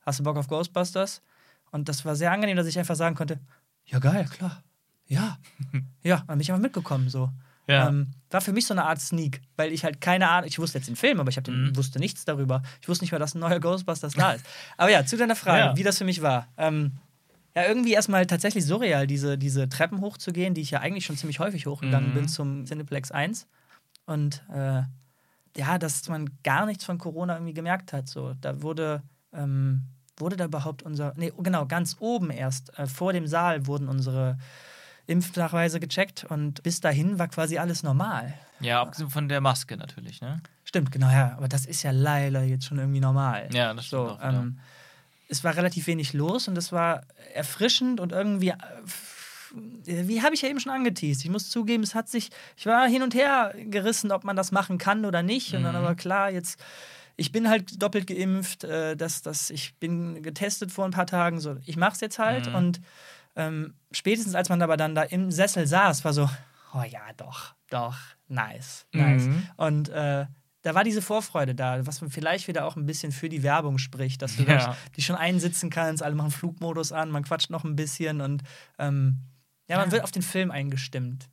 [0.00, 1.22] hast du Bock auf Ghostbusters?
[1.70, 3.40] Und das war sehr angenehm, dass ich einfach sagen konnte,
[3.86, 4.62] ja, geil, klar.
[5.06, 5.38] Ja.
[6.02, 7.30] ja, dann bin ich einfach mitgekommen so.
[7.68, 7.88] Ja.
[7.88, 10.78] Ähm, war für mich so eine Art Sneak, weil ich halt keine Ahnung, ich wusste
[10.78, 11.76] jetzt den Film, aber ich mhm.
[11.76, 12.62] wusste nichts darüber.
[12.80, 14.44] Ich wusste nicht mal, dass ein neuer Ghostbusters da ist.
[14.76, 15.76] Aber ja, zu deiner Frage, ja.
[15.76, 16.48] wie das für mich war.
[16.56, 16.92] Ähm,
[17.54, 21.38] ja, irgendwie erstmal tatsächlich surreal, diese, diese Treppen hochzugehen, die ich ja eigentlich schon ziemlich
[21.38, 22.14] häufig hochgegangen mhm.
[22.14, 23.46] bin zum Cineplex 1.
[24.06, 24.82] Und äh,
[25.56, 28.08] ja, dass man gar nichts von Corona irgendwie gemerkt hat.
[28.08, 29.02] So, da wurde,
[29.34, 29.82] ähm,
[30.16, 34.38] wurde da überhaupt unser, nee, genau, ganz oben erst, äh, vor dem Saal wurden unsere
[35.06, 38.34] Impfnachweise gecheckt und bis dahin war quasi alles normal.
[38.60, 40.40] Ja, abgesehen von der Maske natürlich, ne?
[40.64, 41.34] Stimmt, genau, ja.
[41.36, 43.48] Aber das ist ja leider jetzt schon irgendwie normal.
[43.52, 44.02] Ja, das stimmt.
[44.02, 44.60] So, auch, ähm,
[45.28, 47.02] es war relativ wenig los und es war
[47.34, 48.50] erfrischend und irgendwie.
[48.50, 48.54] Äh,
[49.84, 51.24] wie habe ich ja eben schon angeteased.
[51.24, 52.30] Ich muss zugeben, es hat sich.
[52.56, 55.54] Ich war hin und her gerissen, ob man das machen kann oder nicht.
[55.54, 55.84] Und dann mhm.
[55.84, 56.62] aber klar, jetzt
[57.16, 61.40] ich bin halt doppelt geimpft, äh, dass, dass ich bin getestet vor ein paar Tagen,
[61.40, 62.54] so ich mache es jetzt halt mhm.
[62.54, 62.80] und
[63.36, 66.28] ähm, spätestens als man aber dann da im Sessel saß, war so,
[66.74, 67.96] oh ja, doch, Doch,
[68.28, 68.86] nice.
[68.92, 69.26] Nice.
[69.28, 69.48] Mhm.
[69.56, 70.26] Und äh,
[70.62, 74.20] da war diese Vorfreude da, was vielleicht wieder auch ein bisschen für die Werbung spricht,
[74.22, 74.56] dass du Ja.
[74.58, 78.42] da dich schon einsitzen kannst, alle machen Flugmodus an, man quatscht noch ein bisschen und
[78.78, 79.18] ähm,
[79.68, 79.92] ja, man Ja.
[79.92, 81.28] wird auf den Film eingestimmt.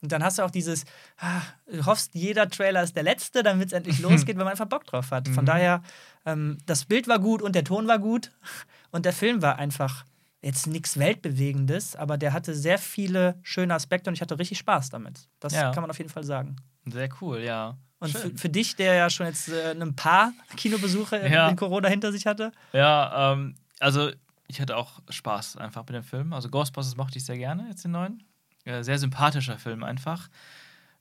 [0.00, 0.84] Und dann hast du auch dieses,
[1.18, 4.66] ah, du hoffst, jeder Trailer ist der letzte, damit es endlich losgeht, weil man einfach
[4.66, 5.28] Bock drauf hat.
[5.28, 5.46] Von Mhm.
[5.46, 5.82] daher,
[6.26, 8.32] ähm, das Bild war gut und der Ton war gut
[8.90, 10.04] und der Film war einfach
[10.42, 14.90] jetzt nichts Weltbewegendes, aber der hatte sehr viele schöne Aspekte und ich hatte richtig Spaß
[14.90, 15.28] damit.
[15.40, 15.70] Das Ja.
[15.72, 16.56] kann man auf jeden Fall sagen.
[16.86, 17.76] Sehr cool, ja.
[18.00, 21.48] Und für, für dich, der ja schon jetzt äh, ein paar Kinobesuche in- Ja.
[21.48, 22.50] in Corona hinter sich hatte.
[22.72, 24.10] Ja, ähm, also
[24.48, 26.32] ich hatte auch Spaß einfach mit dem Film.
[26.32, 28.24] Also Ghostbusters mochte ich sehr gerne, jetzt den neuen.
[28.64, 30.28] Äh, sehr sympathischer Film einfach.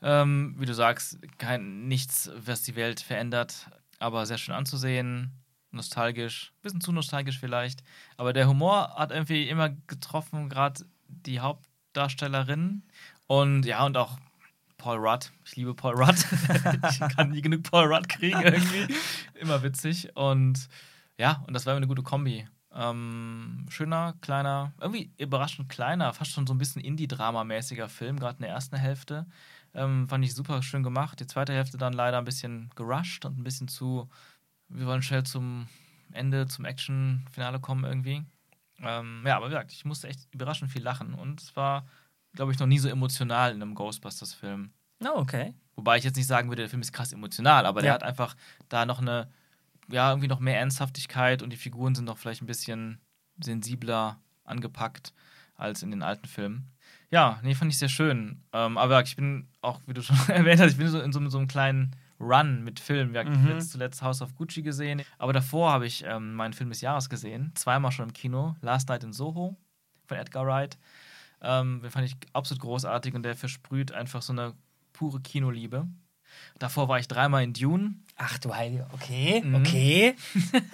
[0.03, 3.67] Ähm, wie du sagst, kein, nichts, was die Welt verändert,
[3.99, 5.31] aber sehr schön anzusehen.
[5.71, 7.81] Nostalgisch, bisschen zu nostalgisch vielleicht.
[8.17, 12.83] Aber der Humor hat irgendwie immer getroffen, gerade die Hauptdarstellerin.
[13.27, 14.17] Und ja, und auch
[14.77, 15.31] Paul Rudd.
[15.45, 16.15] Ich liebe Paul Rudd.
[16.89, 18.93] ich kann nie genug Paul Rudd kriegen irgendwie.
[19.35, 20.15] Immer witzig.
[20.15, 20.67] Und
[21.17, 22.47] ja, und das war eine gute Kombi.
[22.73, 28.43] Ähm, schöner, kleiner, irgendwie überraschend kleiner, fast schon so ein bisschen Indie-Drama-mäßiger Film, gerade in
[28.43, 29.27] der ersten Hälfte.
[29.73, 31.19] Ähm, fand ich super schön gemacht.
[31.19, 34.09] Die zweite Hälfte dann leider ein bisschen gerusht und ein bisschen zu,
[34.73, 35.67] wir wollen schnell zum
[36.11, 38.23] Ende, zum Action-Finale kommen irgendwie.
[38.79, 41.85] Ähm, ja, aber wie gesagt, ich musste echt überraschend viel lachen und es war,
[42.33, 44.71] glaube ich, noch nie so emotional in einem Ghostbusters-Film.
[45.03, 45.53] Oh, okay.
[45.75, 47.93] Wobei ich jetzt nicht sagen würde, der Film ist krass emotional, aber der Ja.
[47.95, 48.35] hat einfach
[48.69, 49.29] da noch eine,
[49.89, 52.99] ja, irgendwie noch mehr Ernsthaftigkeit und die Figuren sind noch vielleicht ein bisschen
[53.41, 55.13] sensibler angepackt
[55.55, 56.71] als in den alten Filmen.
[57.09, 58.43] Ja, nee, fand ich sehr schön.
[58.53, 61.27] Ähm, aber ich bin auch, wie du schon erwähnt hast, ich bin so in so,
[61.29, 63.13] so einem kleinen Run mit Filmen.
[63.13, 63.49] Wir haben Mhm.
[63.49, 67.09] jetzt zuletzt House of Gucci gesehen, aber davor habe ich ähm, meinen Film des Jahres
[67.09, 69.57] gesehen, zweimal schon im Kino, Last Night in Soho
[70.05, 70.77] von Edgar Wright.
[71.41, 74.53] Ähm, den fand ich absolut großartig und der versprüht einfach so eine
[74.93, 75.87] pure Kinoliebe.
[76.59, 77.95] Davor war ich dreimal in Dune.
[78.15, 79.55] Ach du Heilige, okay, Mhm.
[79.55, 80.15] okay.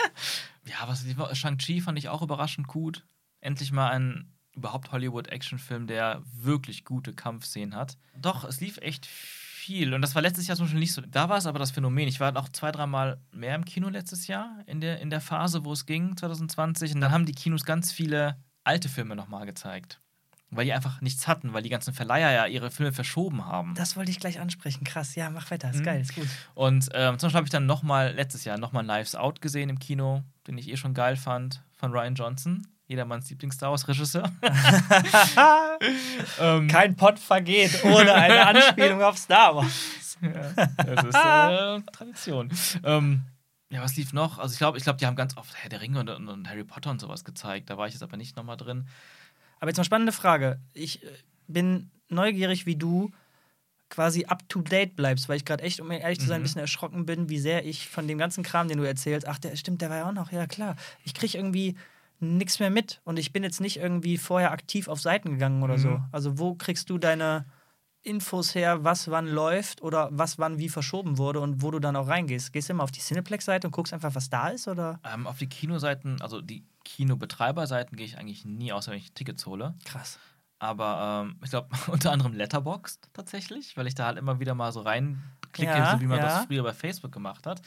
[0.66, 1.06] Ja, was
[1.39, 3.06] Shang-Chi fand ich auch überraschend gut.
[3.39, 7.98] Endlich mal ein überhaupt Hollywood-Actionfilm, der wirklich gute Kampfszenen hat.
[8.18, 9.47] Doch, es lief echt viel.
[9.70, 11.01] Und das war letztes Jahr zum Beispiel nicht so.
[11.01, 12.07] Da war es aber das Phänomen.
[12.07, 15.65] Ich war noch zwei, dreimal mehr im Kino letztes Jahr, in der, in der Phase,
[15.65, 16.95] wo es ging, 2020.
[16.95, 19.99] Und dann haben die Kinos ganz viele alte Filme nochmal gezeigt.
[20.49, 23.76] Weil die einfach nichts hatten, weil die ganzen Verleiher ja ihre Filme verschoben haben.
[23.76, 24.86] Das wollte ich gleich ansprechen.
[24.86, 25.70] Krass, ja, mach weiter.
[25.72, 25.84] Ist Mhm.
[25.84, 26.28] geil, ist gut.
[26.55, 29.78] Und ähm, zum Beispiel habe ich dann nochmal, letztes Jahr, nochmal Knives Out gesehen im
[29.78, 34.32] Kino, den ich eh schon geil fand, von Ryan Johnson, jedermanns Lieblings-Star Wars-Regisseur.
[36.40, 40.18] ähm, Kein Pott vergeht ohne eine Anspielung auf Star Wars.
[40.22, 42.52] ja, das ist äh, Tradition.
[42.84, 43.22] Ähm,
[43.70, 44.40] ja, was lief noch?
[44.40, 46.50] Also ich glaube, ich glaub, die haben ganz oft Herr der Ringe und, und, und
[46.50, 47.70] Harry Potter und sowas gezeigt.
[47.70, 48.88] Da war ich jetzt aber nicht nochmal drin.
[49.60, 50.60] Aber jetzt mal spannende Frage.
[50.74, 51.08] Ich äh,
[51.48, 53.12] bin neugierig, wie du
[53.90, 56.44] quasi up to date bleibst, weil ich gerade echt, um ehrlich zu sein, ein Mhm.
[56.44, 59.56] bisschen erschrocken bin, wie sehr ich von dem ganzen Kram, den du erzählst, ach, der
[59.56, 60.76] stimmt, der war ja auch noch, ja klar.
[61.04, 61.78] Ich kriege irgendwie
[62.20, 65.78] nichts mehr mit und ich bin jetzt nicht irgendwie vorher aktiv auf Seiten gegangen oder
[65.78, 65.89] so.
[65.89, 66.05] Mhm.
[66.11, 67.45] Also wo kriegst du deine
[68.03, 71.95] Infos her, was wann läuft oder was wann wie verschoben wurde und wo du dann
[71.95, 72.53] auch reingehst?
[72.53, 74.99] Gehst du immer auf die Cineplex-Seite und guckst einfach, was da ist oder?
[75.03, 79.45] Ähm, auf die Kinoseiten, also die Kinobetreiberseiten gehe ich eigentlich nie, außer wenn ich Tickets
[79.45, 79.76] hole.
[79.84, 80.20] Krass.
[80.59, 84.72] Aber ähm, ich glaube, unter anderem Letterboxd tatsächlich, weil ich da halt immer wieder mal
[84.72, 86.26] so reinklicke, Ja, so wie man ja.
[86.26, 87.61] das früher bei Facebook gemacht hat.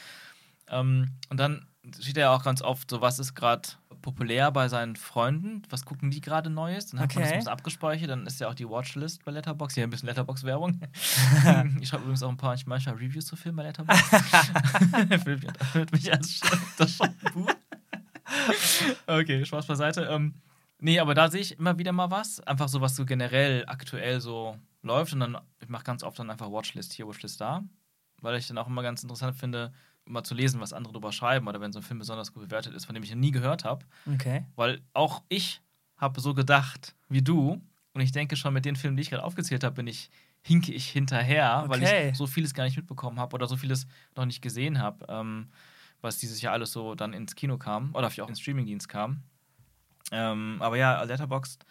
[0.69, 1.67] Ähm, und dann
[1.99, 3.69] steht ja auch ganz oft so, was ist gerade
[4.03, 6.87] populär bei seinen Freunden, was gucken die gerade Neues.
[6.87, 7.33] Dann hat man das Okay.
[7.35, 9.75] ein bisschen abgespeichert, dann ist ja auch die Watchlist bei Letterboxd.
[9.77, 10.81] Hier ein bisschen Letterbox-Werbung.
[11.81, 13.65] ich schreibe übrigens auch ein paar manchmal Reviews zu Filmen bei.
[15.11, 16.41] Erfüllt mich, erfüllt mich als
[16.79, 16.99] das
[17.35, 17.51] Buch.
[19.07, 20.03] Okay, Spaß beiseite.
[20.05, 20.35] Ähm,
[20.79, 22.41] nee, aber da sehe ich immer wieder mal was.
[22.41, 25.13] Einfach so, was so generell aktuell so läuft.
[25.13, 27.65] Und dann, ich mache ganz oft dann einfach Watchlist hier, Watchlist da.
[28.23, 29.73] Weil ich dann auch immer ganz interessant finde,
[30.11, 31.49] mal zu lesen, was andere drüber schreiben.
[31.49, 33.65] Oder wenn so ein Film besonders gut bewertet ist, von dem ich noch nie gehört
[33.65, 33.87] habe.
[34.13, 34.45] Okay.
[34.57, 35.63] Weil auch ich
[35.97, 37.61] habe so gedacht wie du.
[37.93, 40.11] Und ich denke schon, mit den Filmen, die ich gerade aufgezählt habe, bin ich,
[40.43, 42.11] hinke ich hinterher, weil Okay.
[42.11, 43.87] ich so vieles gar nicht mitbekommen habe oder so vieles
[44.17, 45.49] noch nicht gesehen habe, ähm,
[46.01, 49.23] was dieses Jahr alles so dann ins Kino kam oder vielleicht auch ins Streamingdienst kam.
[50.13, 51.65] Ähm, aber ja, Letterboxd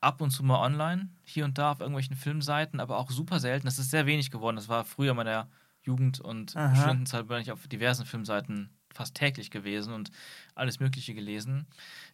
[0.00, 3.66] ab und zu mal online, hier und da auf irgendwelchen Filmseiten, aber auch super selten.
[3.66, 4.56] Das ist sehr wenig geworden.
[4.56, 5.48] Das war früher meiner
[5.82, 6.74] Jugend- und Aha.
[6.74, 10.10] Studentenzeit, bin ich auf diversen Filmseiten fast täglich gewesen und
[10.56, 11.66] alles Mögliche gelesen.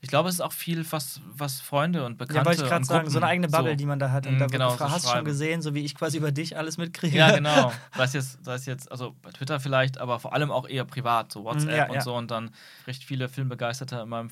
[0.02, 2.80] Ich glaube, es ist auch viel, was, was Freunde und Bekannte Ja, wollte ich gerade
[2.80, 4.26] und sagen, so eine eigene Bubble, so- die man da hat.
[4.26, 6.32] Und Mm, da genau, gefragt, so hast du schon gesehen, so wie ich quasi über
[6.32, 7.16] dich alles mitkriege.
[7.16, 7.72] Ja, genau.
[7.96, 11.44] Sei jetzt, es jetzt, also bei Twitter vielleicht, aber vor allem auch eher privat, so
[11.44, 12.00] WhatsApp Ja, und ja.
[12.02, 12.14] so.
[12.14, 12.50] Und dann
[12.86, 14.28] recht viele Filmbegeisterte in meinem,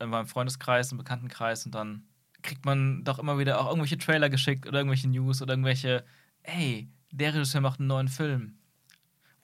[0.00, 1.64] in meinem Freundeskreis, im Bekanntenkreis.
[1.64, 2.02] Und dann
[2.42, 6.04] kriegt man doch immer wieder auch irgendwelche Trailer geschickt oder irgendwelche News oder irgendwelche,
[6.42, 8.58] ey, der Regisseur macht einen neuen Film.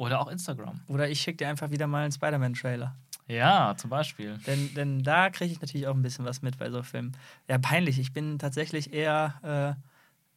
[0.01, 0.80] Oder auch Instagram.
[0.88, 2.96] Oder ich schicke dir einfach wieder mal einen Spider-Man-Trailer.
[3.28, 4.38] Ja, zum Beispiel.
[4.46, 7.12] Denn, denn da kriege ich natürlich auch ein bisschen was mit bei so Filmen.
[7.48, 7.98] Ja, peinlich.
[7.98, 9.80] Ich bin tatsächlich eher äh,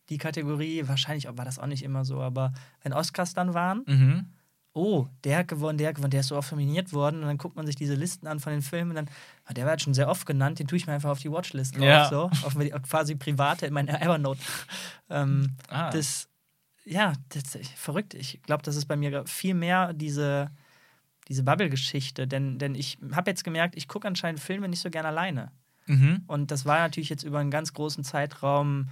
[0.09, 2.51] die Kategorie, wahrscheinlich war das auch nicht immer so, aber
[2.81, 4.25] wenn Oscars dann waren, Mhm.
[4.73, 7.37] oh, der hat gewonnen, der hat gewonnen, der ist so oft nominiert worden und dann
[7.37, 9.09] guckt man sich diese Listen an von den Filmen und dann,
[9.45, 11.31] ah, der war jetzt schon sehr oft genannt, den tue ich mir einfach auf die
[11.31, 12.09] Watchlist drauf, Ja.
[12.09, 12.55] so, auf
[12.89, 14.41] quasi private in meine Evernote.
[15.09, 15.89] ähm, Ah.
[15.89, 16.27] Das,
[16.85, 18.13] ja, das ist verrückt.
[18.13, 20.51] Ich glaube, das ist bei mir viel mehr diese,
[21.27, 25.05] diese Bubble-Geschichte, denn, denn ich habe jetzt gemerkt, ich gucke anscheinend Filme nicht so gern
[25.05, 25.51] alleine.
[25.85, 26.23] Mhm.
[26.27, 28.89] Und das war natürlich jetzt über einen ganz großen Zeitraum,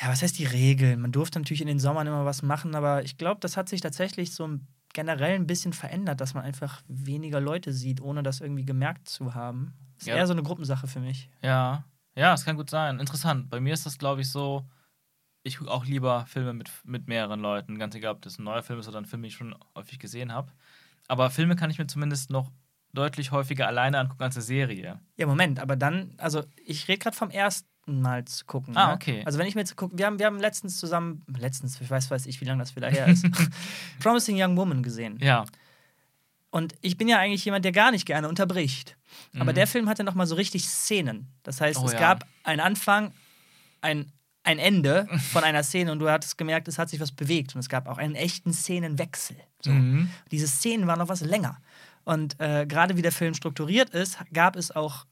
[0.00, 1.00] ja, was heißt die Regeln?
[1.00, 3.80] Man durfte natürlich in den Sommern immer was machen, aber ich glaube, das hat sich
[3.80, 4.58] tatsächlich so
[4.92, 9.34] generell ein bisschen verändert, dass man einfach weniger Leute sieht, ohne das irgendwie gemerkt zu
[9.34, 9.74] haben.
[9.98, 10.16] Ist Ja.
[10.16, 11.28] eher so eine Gruppensache für mich.
[11.42, 11.84] Ja,
[12.14, 12.98] ja, es kann gut sein.
[12.98, 13.50] Interessant.
[13.50, 14.66] Bei mir ist das, glaube ich, so,
[15.42, 17.78] ich gucke auch lieber Filme mit, mit mehreren Leuten.
[17.78, 19.98] Ganz egal, ob das ein neuer Film ist oder ein Film, den ich schon häufig
[19.98, 20.52] gesehen habe.
[21.08, 22.50] Aber Filme kann ich mir zumindest noch
[22.92, 25.00] deutlich häufiger alleine angucken als eine Serie.
[25.16, 28.76] Ja, Moment, aber dann, also ich rede gerade vom ersten Mal zu gucken.
[28.76, 28.94] Ah, ne?
[28.94, 29.22] okay.
[29.24, 32.10] Also wenn ich mir jetzt gucke, wir haben, wir haben letztens zusammen, letztens, ich weiß,
[32.10, 33.26] weiß ich, wie lange das wieder her ist,
[34.00, 35.18] Promising Young Woman gesehen.
[35.20, 35.44] Ja.
[36.50, 38.96] Und ich bin ja eigentlich jemand, der gar nicht gerne unterbricht.
[39.36, 39.54] Aber Mhm.
[39.54, 41.28] der Film hatte nochmal so richtig Szenen.
[41.44, 41.98] Das heißt, Oh es ja.
[42.00, 43.12] gab einen Anfang,
[43.80, 44.10] ein,
[44.50, 47.54] ein Ende von einer Szene und du hattest gemerkt, es hat sich was bewegt.
[47.54, 49.36] Und es gab auch einen echten Szenenwechsel.
[49.62, 49.70] So.
[49.70, 50.10] Mhm.
[50.30, 51.58] Diese Szenen waren noch was länger.
[52.04, 55.06] Und äh, gerade wie der Film strukturiert ist, gab es auch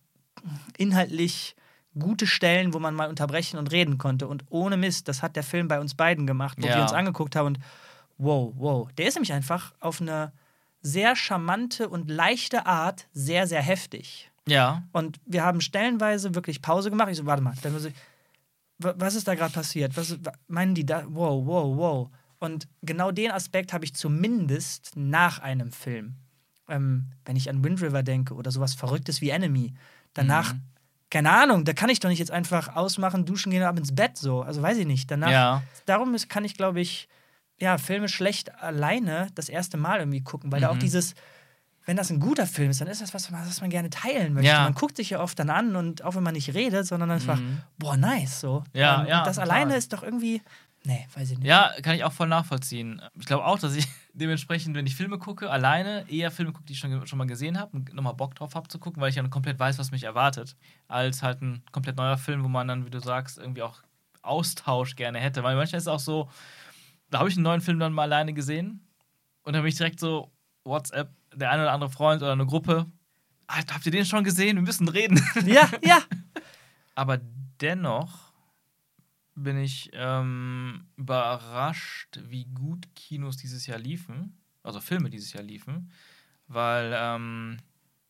[0.76, 1.54] inhaltlich
[1.98, 4.28] gute Stellen, wo man mal unterbrechen und reden konnte.
[4.28, 6.76] Und ohne Mist, das hat der Film bei uns beiden gemacht, wo Ja.
[6.76, 7.58] wir uns angeguckt haben und
[8.18, 8.88] wow, wow.
[8.92, 10.32] Der ist nämlich einfach auf eine
[10.80, 14.30] sehr charmante und leichte Art sehr, sehr heftig.
[14.46, 14.82] Ja.
[14.92, 17.08] Und wir haben stellenweise wirklich Pause gemacht.
[17.10, 17.94] Ich so, warte mal, dann muss ich,
[18.78, 19.96] was ist da gerade passiert?
[19.96, 20.16] Was
[20.46, 21.04] meinen die da?
[21.08, 22.10] Wow, wow, wow.
[22.38, 26.14] Und genau den Aspekt habe ich zumindest nach einem Film.
[26.68, 29.74] Ähm, wenn ich an Wind River denke oder sowas Verrücktes wie Enemy.
[30.14, 30.60] Danach, Mhm.
[31.10, 33.94] keine Ahnung, da kann ich doch nicht jetzt einfach ausmachen, duschen gehen und ab ins
[33.94, 34.42] Bett so.
[34.42, 35.10] Also weiß ich nicht.
[35.10, 35.62] Danach, Ja.
[35.86, 37.08] darum ist, kann ich, glaube ich,
[37.60, 40.80] ja, Filme schlecht alleine das erste Mal irgendwie gucken, weil da auch Mhm.
[40.80, 41.14] dieses,
[41.88, 44.50] wenn das ein guter Film ist, dann ist das was, was man gerne teilen möchte.
[44.50, 44.64] Ja.
[44.64, 47.40] Man guckt sich ja oft dann an und auch wenn man nicht redet, sondern einfach,
[47.40, 47.62] Mhm.
[47.78, 48.62] boah, nice, so.
[48.74, 49.50] Ja, Ähm, ja, das total.
[49.50, 50.42] alleine ist doch irgendwie,
[50.84, 51.46] nee, weiß ich nicht.
[51.48, 53.00] Ja, kann ich auch voll nachvollziehen.
[53.18, 56.74] Ich glaube auch, dass ich dementsprechend, wenn ich Filme gucke, alleine eher Filme gucke, die
[56.74, 59.16] ich schon, schon mal gesehen habe und nochmal Bock drauf habe zu gucken, weil ich
[59.16, 60.56] ja komplett weiß, was mich erwartet,
[60.88, 63.80] als halt ein komplett neuer Film, wo man dann, wie du sagst, irgendwie auch
[64.20, 65.42] Austausch gerne hätte.
[65.42, 66.28] Weil manchmal ist es auch so,
[67.10, 68.86] da habe ich einen neuen Film dann mal alleine gesehen
[69.42, 70.30] und dann bin ich direkt so,
[70.64, 72.86] WhatsApp, der eine oder andere Freund oder eine Gruppe,
[73.46, 74.56] Alter, habt ihr den schon gesehen?
[74.56, 75.20] Wir müssen reden.
[75.46, 76.02] Ja, ja.
[76.94, 77.18] Aber
[77.60, 78.32] dennoch
[79.34, 85.92] bin ich ähm, überrascht, wie gut Kinos dieses Jahr liefen, also Filme dieses Jahr liefen,
[86.48, 87.58] weil ähm,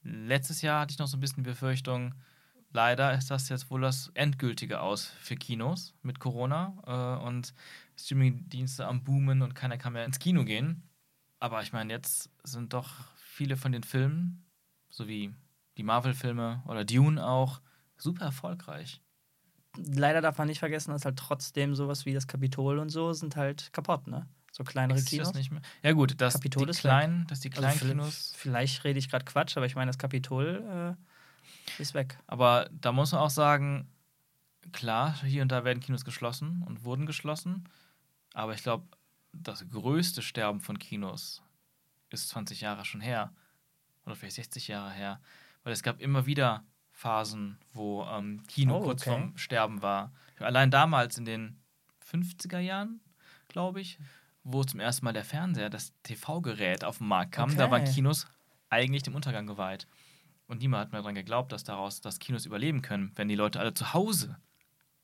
[0.03, 2.15] letztes Jahr hatte ich noch so ein bisschen Befürchtung,
[2.73, 7.55] leider ist das jetzt wohl das endgültige Aus für Kinos mit Corona äh, und
[7.97, 10.83] Streamingdienste am Boomen und keiner kann mehr ins Kino gehen.
[11.41, 12.89] Aber ich meine, jetzt sind doch
[13.39, 14.45] viele von den Filmen,
[14.91, 15.33] so wie
[15.77, 17.61] die Marvel-Filme oder Dune auch,
[17.97, 19.01] super erfolgreich.
[19.77, 23.37] Leider darf man nicht vergessen, dass halt trotzdem sowas wie das Kapitol und so sind
[23.37, 24.27] halt kaputt, ne?
[24.51, 25.29] So kleinere Existiert Kinos.
[25.33, 25.63] das nicht mehr?
[25.85, 26.91] Ja gut, dass Kapitol die ist weg.
[26.91, 28.33] kleinen, dass die Also kleinen vielleicht, Kinos.
[28.37, 30.97] vielleicht rede ich gerade Quatsch, aber ich meine, das Kapitol
[31.79, 32.19] äh, ist weg.
[32.27, 33.87] Aber da muss man auch sagen,
[34.73, 37.69] klar, hier und da werden Kinos geschlossen und wurden geschlossen.
[38.35, 38.85] Aber ich glaube,
[39.33, 41.41] das größte Sterben von Kinos
[42.11, 43.33] ist 20 Jahre schon her.
[44.05, 45.21] Oder vielleicht 60 Jahre her.
[45.65, 49.11] Weil es gab immer wieder Phasen, wo ähm, Kino Oh, kurz okay.
[49.11, 50.13] vorm Sterben war.
[50.39, 51.61] Allein damals in den
[52.11, 53.01] 50er Jahren,
[53.49, 53.99] glaube ich,
[54.45, 57.73] wo zum ersten Mal der Fernseher, das TV-Gerät auf den Markt kam, da Okay.
[57.73, 58.27] waren Kinos
[58.71, 59.87] eigentlich dem Untergang geweiht.
[60.47, 63.61] Und niemand hat mehr daran geglaubt, dass daraus das Kinos überleben können, wenn die Leute
[63.61, 64.39] alle zu Hause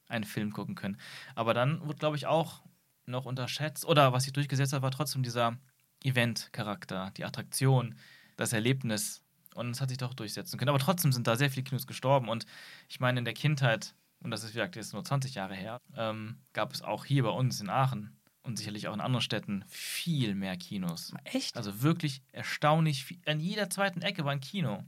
[0.08, 0.98] einen Film gucken können.
[1.34, 2.62] Aber dann wird, glaube ich, auch
[3.06, 5.58] noch unterschätzt, oder was sich durchgesetzt hat, war trotzdem dieser
[6.04, 7.96] Event-Charakter, die Attraktion,
[8.36, 9.22] das Erlebnis.
[9.54, 10.68] Und es hat sich doch durchsetzen können.
[10.68, 12.28] Aber trotzdem sind da sehr viele Kinos gestorben.
[12.28, 12.46] Und
[12.88, 15.80] ich meine, in der Kindheit, und das ist wie gesagt jetzt nur 20 Jahre her,
[15.96, 19.64] ähm, gab es auch hier bei uns in Aachen und sicherlich auch in anderen Städten
[19.68, 21.12] viel mehr Kinos.
[21.24, 21.56] Echt?
[21.56, 23.18] Also wirklich erstaunlich viel.
[23.26, 24.84] An jeder zweiten Ecke war ein Kino.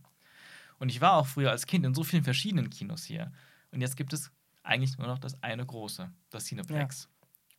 [0.79, 3.33] Und ich war auch früher als Kind in so vielen verschiedenen Kinos hier.
[3.71, 4.31] Und jetzt gibt es
[4.62, 7.09] eigentlich nur noch das eine große, das Cineplex.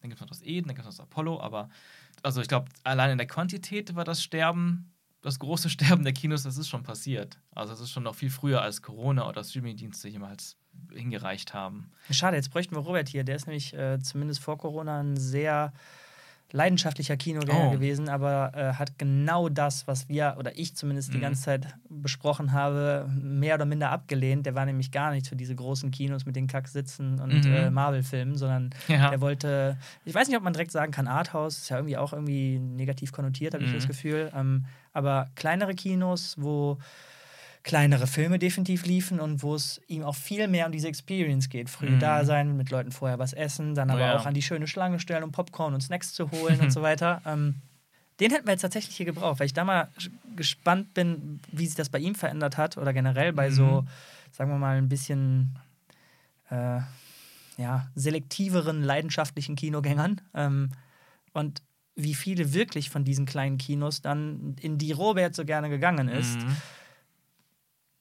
[0.02, 1.70] Dann gibt es noch das Eden, dann gibt es noch das Apollo, aber
[2.24, 6.43] also ich glaube, allein in der Quantität war das Sterben, das große Sterben der Kinos,
[6.43, 7.39] das ist schon passiert.
[7.52, 10.58] Also es ist schon noch viel früher als Corona oder Streamingdienste jemals
[10.93, 11.91] hingereicht haben.
[12.12, 13.24] Schade, jetzt bräuchten wir Robert hier.
[13.24, 15.74] Der ist nämlich äh, zumindest vor Corona ein sehr
[16.52, 17.72] leidenschaftlicher Kinogänger Oh.
[17.72, 21.22] gewesen, aber äh, hat genau das, was wir oder ich zumindest die Mhm.
[21.22, 24.45] ganze Zeit besprochen habe, mehr oder minder abgelehnt.
[24.45, 27.52] Der war nämlich gar nicht für diese großen Kinos mit den Kacksitzen und Mhm.
[27.54, 29.10] äh, Marvel-Filmen, sondern Ja.
[29.10, 32.14] der wollte, ich weiß nicht, ob man direkt sagen kann, Arthouse, ist ja irgendwie auch
[32.14, 33.76] irgendwie negativ konnotiert, habe ich Mhm.
[33.76, 34.32] das Gefühl.
[34.34, 36.78] Ähm, aber kleinere Kinos, wo
[37.68, 41.70] kleinere Filme definitiv liefen und wo es ihm auch viel mehr um diese Experience geht.
[41.70, 41.99] Früh Mhm.
[41.99, 44.15] da sein, mit Leuten vorher was essen, dann Oh aber ja.
[44.15, 47.22] auch an die schöne Schlange stellen, um Popcorn und Snacks zu holen und so weiter.
[47.26, 47.55] Ähm,
[48.22, 49.89] den hätten wir jetzt tatsächlich hier gebraucht, weil ich da mal
[50.38, 53.88] gespannt bin, wie sich das bei ihm verändert hat oder generell bei so, Mhm.
[54.32, 55.59] sagen wir mal, ein bisschen
[56.49, 56.80] äh,
[57.57, 60.22] ja, selektiveren, leidenschaftlichen Kinogängern.
[60.34, 60.72] Ähm,
[61.34, 61.61] und
[61.95, 66.45] wie viele wirklich von diesen kleinen Kinos dann in die Robert so gerne gegangen ist
[66.45, 66.55] Mhm.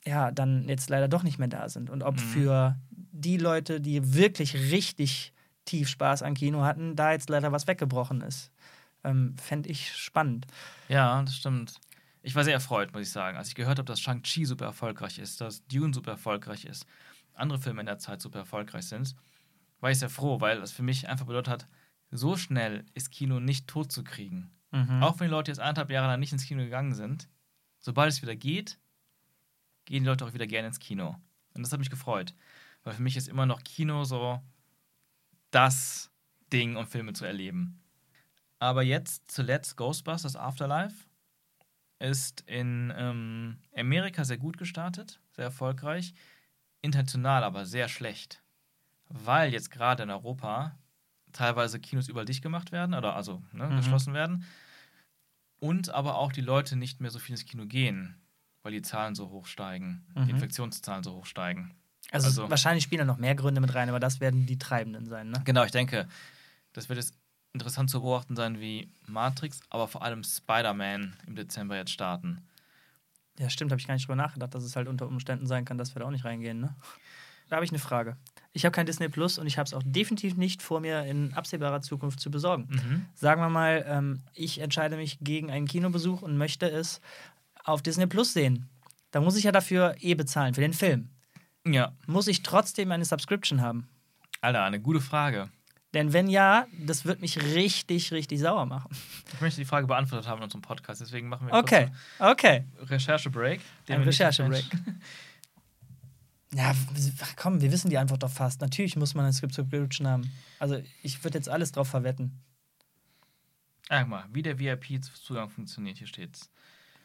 [0.07, 1.90] Ja, dann jetzt leider doch nicht mehr da sind.
[1.90, 2.18] Und ob Mhm.
[2.20, 5.32] für die Leute, die wirklich richtig
[5.64, 8.52] tief Spaß an Kino hatten, da jetzt leider was weggebrochen ist.
[9.04, 10.46] Ähm, Fände ich spannend.
[10.88, 11.74] Ja, das stimmt.
[12.22, 13.36] Ich war sehr erfreut, muss ich sagen.
[13.36, 16.86] Als ich gehört habe, dass Shang-Chi super erfolgreich ist, dass Dune super erfolgreich ist,
[17.34, 19.14] andere Filme in der Zeit super erfolgreich sind,
[19.80, 21.68] war ich sehr froh, weil das für mich einfach bedeutet hat,
[22.11, 24.50] so schnell ist Kino nicht tot zu kriegen.
[24.70, 25.02] Mhm.
[25.02, 27.28] Auch wenn die Leute jetzt anderthalb Jahre lang nicht ins Kino gegangen sind,
[27.78, 28.78] sobald es wieder geht,
[29.87, 31.16] gehen die Leute auch wieder gerne ins Kino.
[31.55, 32.34] Und das hat mich gefreut.
[32.84, 34.41] Weil für mich ist immer noch Kino so
[35.51, 36.11] das
[36.53, 37.82] Ding, um Filme zu erleben.
[38.59, 41.07] Aber jetzt zuletzt Ghostbusters Afterlife
[41.99, 46.14] ist in ähm, Amerika sehr gut gestartet, sehr erfolgreich,
[46.82, 48.43] international aber sehr schlecht.
[49.09, 50.78] Weil jetzt gerade in Europa
[51.32, 53.76] teilweise Kinos überall dicht gemacht werden oder also ne, Mhm.
[53.76, 54.45] geschlossen werden.
[55.59, 58.20] Und aber auch die Leute nicht mehr so viel ins Kino gehen,
[58.66, 60.24] weil die Zahlen so hoch steigen, Mhm.
[60.24, 61.70] die Infektionszahlen so hoch steigen.
[62.10, 65.06] also, also- wahrscheinlich spielen da noch mehr Gründe mit rein, aber das werden die Treibenden
[65.06, 65.40] sein, ne?
[65.44, 66.08] Genau, ich denke,
[66.72, 67.14] das wird jetzt
[67.52, 72.42] interessant zu beobachten sein, wie Matrix, aber vor allem Spider-Man im Dezember jetzt starten.
[73.38, 75.78] Ja, stimmt, habe ich gar nicht drüber nachgedacht, dass es halt unter Umständen sein kann,
[75.78, 76.74] dass wir da auch nicht reingehen, ne?
[77.48, 78.16] Da habe ich eine Frage.
[78.52, 81.32] Ich habe kein Disney Plus und ich habe es auch definitiv nicht vor mir in
[81.34, 82.66] absehbarer Zukunft zu besorgen.
[82.70, 83.06] Mhm.
[83.14, 87.00] Sagen wir mal, ähm, ich entscheide mich gegen einen Kinobesuch und möchte es
[87.66, 88.68] auf Disney Plus sehen.
[89.10, 91.10] Da muss ich ja dafür eh bezahlen, für den Film.
[91.66, 93.88] Ja, Muss ich trotzdem eine Subscription haben?
[94.40, 95.50] Alter, eine gute Frage.
[95.94, 98.90] Denn wenn ja, das wird mich richtig, richtig sauer machen.
[99.32, 101.88] Ich möchte die Frage beantwortet haben in unserem Podcast, deswegen machen wir Okay,
[102.18, 102.64] okay.
[102.78, 103.60] Recherche-Break.
[103.88, 104.64] Ein Recherche-Break.
[106.54, 106.74] Ja,
[107.34, 108.60] komm, wir wissen die Antwort doch fast.
[108.62, 110.32] Natürlich muss man eine Subscription haben.
[110.58, 112.40] Also ich würde jetzt alles drauf verwetten.
[113.88, 116.48] Ah, guck mal, wie der VIP-Zugang funktioniert, hier steht's.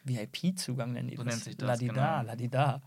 [0.04, 1.34] VIP-Zugang nennen die So das.
[1.34, 2.26] nennt sich das, Ladida, genau.
[2.26, 2.82] ladida.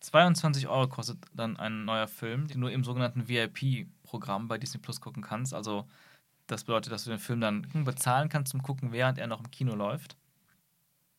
[0.00, 5.00] 22 Euro kostet dann ein neuer Film, den du im sogenannten VIP-Programm bei Disney Plus
[5.00, 5.54] gucken kannst.
[5.54, 5.86] Also
[6.48, 9.50] das bedeutet, dass du den Film dann bezahlen kannst zum Gucken, während er noch im
[9.50, 10.16] Kino läuft.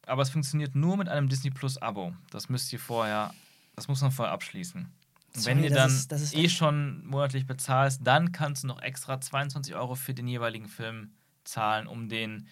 [0.05, 2.13] Aber es funktioniert nur mit einem Disney Plus-Abo.
[2.31, 3.33] Das müsst ihr vorher,
[3.77, 4.91] das muss man vorher abschließen.
[5.35, 8.67] Sorry, wenn ihr das dann ist- das ist eh schon monatlich bezahlst, dann kannst du
[8.67, 11.13] noch extra 22 Euro für den jeweiligen Film
[11.45, 12.47] zahlen, um den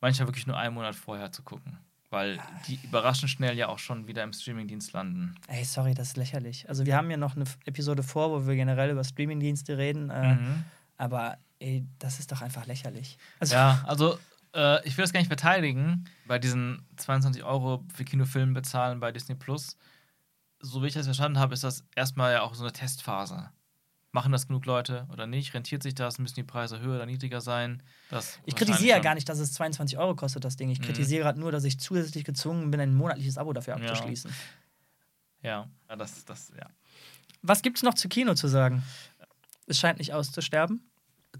[0.00, 1.76] manchmal wirklich nur einen Monat vorher zu gucken.
[2.14, 2.38] Weil
[2.68, 5.34] die überraschend schnell ja auch schon wieder im Streamingdienst landen.
[5.48, 6.68] Ey, sorry, das ist lächerlich.
[6.68, 10.10] Also wir haben ja noch eine Episode vor, wo wir generell über Streamingdienste reden.
[10.10, 10.64] Äh, Mhm.
[10.96, 13.18] Aber ey, das ist doch einfach lächerlich.
[13.40, 14.16] Also, Ja, also
[14.54, 19.10] äh, ich will das gar nicht verteidigen, bei diesen 22 Euro für Kinofilm bezahlen bei
[19.10, 19.76] Disney Plus.
[20.60, 23.50] So wie ich das verstanden habe, ist das erstmal ja auch so eine Testphase.
[24.14, 25.54] Machen das genug Leute oder nicht?
[25.54, 26.20] Rentiert sich das?
[26.20, 27.82] Müssen die Preise höher oder niedriger sein?
[28.10, 30.70] Das ich kritisiere ja gar nicht, dass es 22 Euro kostet, das Ding.
[30.70, 30.84] Ich Mhm.
[30.84, 33.80] kritisiere gerade nur, dass ich zusätzlich gezwungen bin, ein monatliches Abo dafür Ja.
[33.80, 34.32] abzuschließen.
[35.42, 36.68] Ja, ja, das, das, ja.
[37.42, 38.84] Was gibt's noch zu Kino zu sagen?
[39.66, 40.88] Es scheint nicht auszusterben.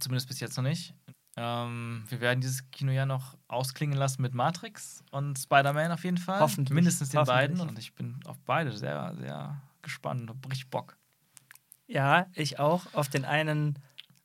[0.00, 0.94] Zumindest bis jetzt noch nicht.
[1.36, 6.40] Ähm, wir werden dieses Kinojahr noch ausklingen lassen mit Matrix und Spider-Man auf jeden Fall.
[6.40, 6.74] Hoffentlich.
[6.74, 7.36] Mindestens den Hoffentlich.
[7.56, 7.60] beiden.
[7.60, 10.28] Und ich bin auf beide sehr, sehr gespannt.
[10.28, 10.96] Hab richtig Bock.
[11.94, 12.82] Ja, ich auch.
[12.92, 13.78] Auf den einen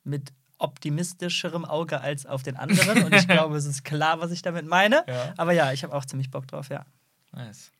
[0.04, 3.04] mit optimistischerem Auge als auf den anderen.
[3.04, 5.04] Und ich glaube, es ist klar, was ich damit meine.
[5.08, 5.32] Ja.
[5.36, 6.84] Aber ja, ich habe auch ziemlich Bock drauf, ja.
[7.32, 7.70] Nice.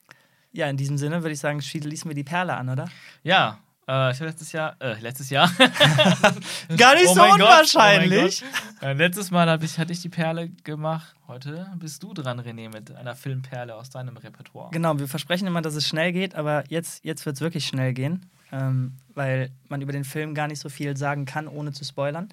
[0.53, 2.88] Ja, in diesem Sinne würde ich sagen, schließen wir die Perle an, oder?
[3.22, 5.51] Ja, äh, ich habe letztes Jahr, äh, letztes Jahr.
[6.76, 8.43] Gar nicht Oh so Gott, unwahrscheinlich.
[8.43, 8.82] oh mein Gott.
[8.82, 11.14] Äh, letztes Mal ich, hatte ich die Perle gemacht.
[11.26, 14.70] Heute bist du dran, René, mit einer Filmperle aus deinem Repertoire.
[14.70, 17.93] Genau, wir versprechen immer, dass es schnell geht, aber jetzt, jetzt wird es wirklich schnell
[17.93, 21.84] gehen, ähm, weil man über den Film gar nicht so viel sagen kann, ohne zu
[21.84, 22.28] spoilern.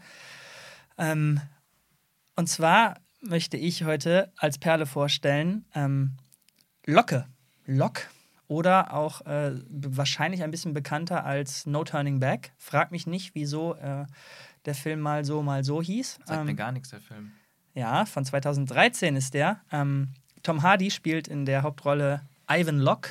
[0.98, 1.40] Ähm,
[2.36, 6.18] und zwar möchte ich heute als Perle vorstellen ähm,
[6.86, 7.26] Locke.
[7.66, 8.08] Lock.
[8.48, 12.54] Oder auch äh, wahrscheinlich ein bisschen bekannter als No Turning Back.
[12.58, 14.06] Frag mich nicht, wieso äh,
[14.66, 16.20] der Film mal so, mal so hieß.
[16.26, 17.34] Sagt mir Ähm, gar nichts, der Film.
[17.74, 19.60] Ja, von 2013 ist der.
[19.72, 20.14] Ähm,
[20.44, 23.10] Tom Hardy spielt in der Hauptrolle Ivan Locke.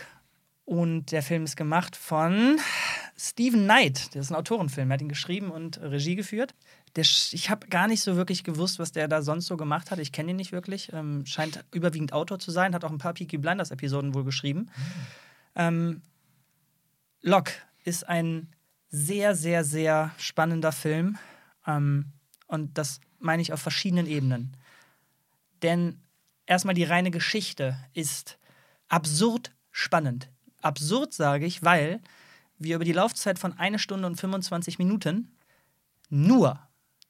[0.67, 2.59] Und der Film ist gemacht von
[3.17, 4.15] Stephen Knight.
[4.15, 4.91] Das ist ein Autorenfilm.
[4.91, 6.55] Er hat ihn geschrieben und Regie geführt.
[6.97, 10.01] Der, ich habe gar nicht so wirklich gewusst, was der da sonst so gemacht hat.
[10.01, 10.93] Ich kenne ihn nicht wirklich.
[10.93, 12.75] Ähm, scheint überwiegend Autor zu sein.
[12.75, 14.61] Hat auch ein paar Peaky Blinders-Episoden wohl geschrieben.
[14.61, 14.93] Mhm.
[15.55, 16.03] Ähm,
[17.23, 17.53] Locke
[17.85, 18.49] ist ein
[18.89, 21.17] sehr, sehr, sehr spannender Film.
[21.65, 22.13] Ähm,
[22.49, 24.57] und das meine ich auf verschiedenen Ebenen.
[25.63, 26.01] Denn
[26.45, 28.37] erstmal die reine Geschichte ist
[28.89, 30.29] absurd spannend.
[30.67, 32.01] Absurd sage ich, weil
[32.59, 35.35] wir über die Laufzeit von 1 Stunde und 25 Minuten
[36.09, 36.59] nur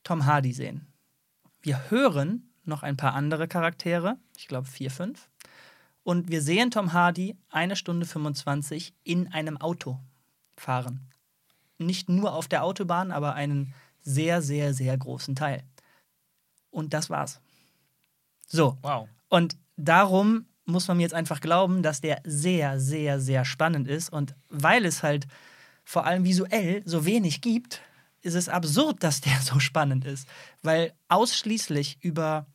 [0.05, 0.87] Tom Hardy sehen.
[1.63, 5.29] Wir hören noch ein paar andere Charaktere, ich glaube vier, fünf.
[6.03, 9.99] Und wir sehen Tom Hardy eine Stunde 25 in einem Auto
[10.57, 11.01] fahren.
[11.79, 15.65] Nicht nur auf der Autobahn, aber einen sehr, sehr, sehr großen Teil.
[16.71, 17.41] Und das war's.
[18.47, 18.79] So.
[18.83, 19.09] Wow.
[19.29, 24.13] Und darum muss man mir jetzt einfach glauben, dass der sehr, sehr, sehr spannend ist.
[24.13, 25.27] Und weil es halt
[25.85, 27.81] vor allem visuell so wenig gibt,
[28.21, 30.29] ist es absurd, dass der so spannend ist.
[30.63, 32.47] Weil ausschließlich über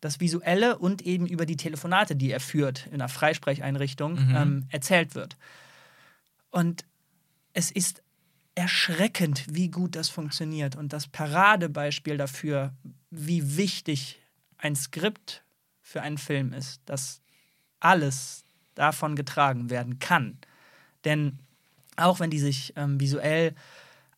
[0.00, 4.36] das Visuelle und eben über die Telefonate, die er führt in einer Freisprecheinrichtung, mhm.
[4.36, 5.36] ähm, erzählt wird.
[6.50, 6.84] Und
[7.52, 8.02] es ist
[8.54, 10.76] erschreckend, wie gut das funktioniert.
[10.76, 12.74] Und das Paradebeispiel dafür,
[13.10, 14.20] wie wichtig
[14.58, 15.42] ein Skript
[15.88, 17.22] für einen Film ist, dass
[17.80, 20.36] alles davon getragen werden kann.
[21.04, 21.38] Denn
[21.96, 23.54] auch wenn die sich ähm, visuell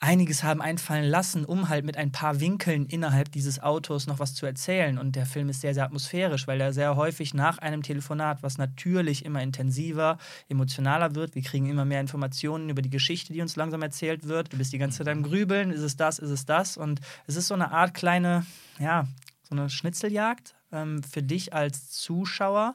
[0.00, 4.34] einiges haben einfallen lassen, um halt mit ein paar Winkeln innerhalb dieses Autos noch was
[4.34, 4.98] zu erzählen.
[4.98, 8.58] Und der Film ist sehr, sehr atmosphärisch, weil er sehr häufig nach einem Telefonat, was
[8.58, 10.18] natürlich immer intensiver,
[10.48, 14.52] emotionaler wird, wir kriegen immer mehr Informationen über die Geschichte, die uns langsam erzählt wird.
[14.52, 16.76] Du bist die ganze Zeit am Grübeln, ist es das, ist es das?
[16.76, 18.44] Und es ist so eine Art kleine,
[18.78, 19.06] ja,
[19.42, 22.74] so eine Schnitzeljagd ähm, für dich als Zuschauer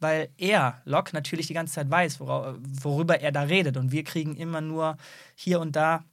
[0.00, 3.78] weil er, Locke, natürlich die ganze Zeit weiß, worüber er da redet.
[3.78, 4.98] Und wir kriegen immer nur
[5.34, 6.04] hier und da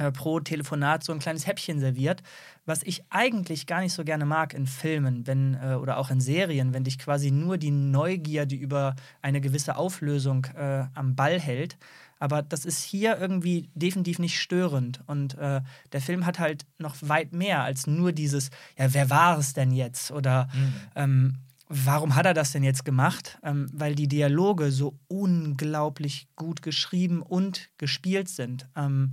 [0.00, 2.22] äh, pro Telefonat so ein kleines Häppchen serviert,
[2.64, 6.20] was ich eigentlich gar nicht so gerne mag in Filmen wenn, äh, oder auch in
[6.20, 11.76] Serien, wenn dich quasi nur die Neugierde über eine gewisse Auflösung äh, am Ball hält.
[12.20, 15.00] Aber das ist hier irgendwie definitiv nicht störend.
[15.06, 15.62] Und äh,
[15.92, 19.72] der Film hat halt noch weit mehr als nur dieses, ja, wer war es denn
[19.72, 20.12] jetzt?
[20.12, 20.74] Oder mhm.
[20.94, 21.36] ähm,
[21.68, 23.38] warum hat er das denn jetzt gemacht?
[23.42, 28.68] Ähm, weil die Dialoge so unglaublich gut geschrieben und gespielt sind.
[28.76, 29.10] Ähm,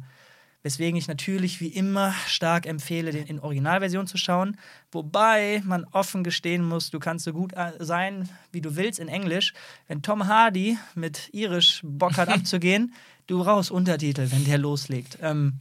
[0.68, 4.58] Weswegen ich natürlich wie immer stark empfehle, den in Originalversion zu schauen.
[4.92, 9.08] Wobei man offen gestehen muss, du kannst so gut äh, sein, wie du willst in
[9.08, 9.54] Englisch.
[9.88, 12.94] Wenn Tom Hardy mit Irisch Bock hat abzugehen,
[13.28, 15.18] du brauchst Untertitel, wenn der loslegt.
[15.22, 15.54] Ähm,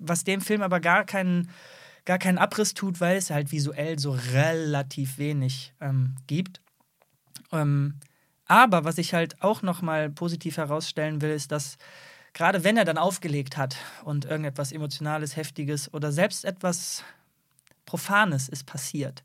[0.00, 1.50] was dem Film aber gar keinen,
[2.04, 6.60] gar keinen Abriss tut, weil es halt visuell so relativ wenig ähm, gibt.
[7.52, 7.94] Ähm,
[8.46, 11.78] aber was ich halt auch noch mal positiv herausstellen will, ist, dass
[12.38, 17.02] gerade wenn er dann aufgelegt hat und irgendetwas Emotionales, Heftiges oder selbst etwas
[17.84, 19.24] Profanes ist passiert.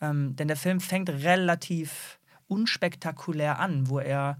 [0.00, 4.36] Ähm, denn der Film fängt relativ unspektakulär an, wo er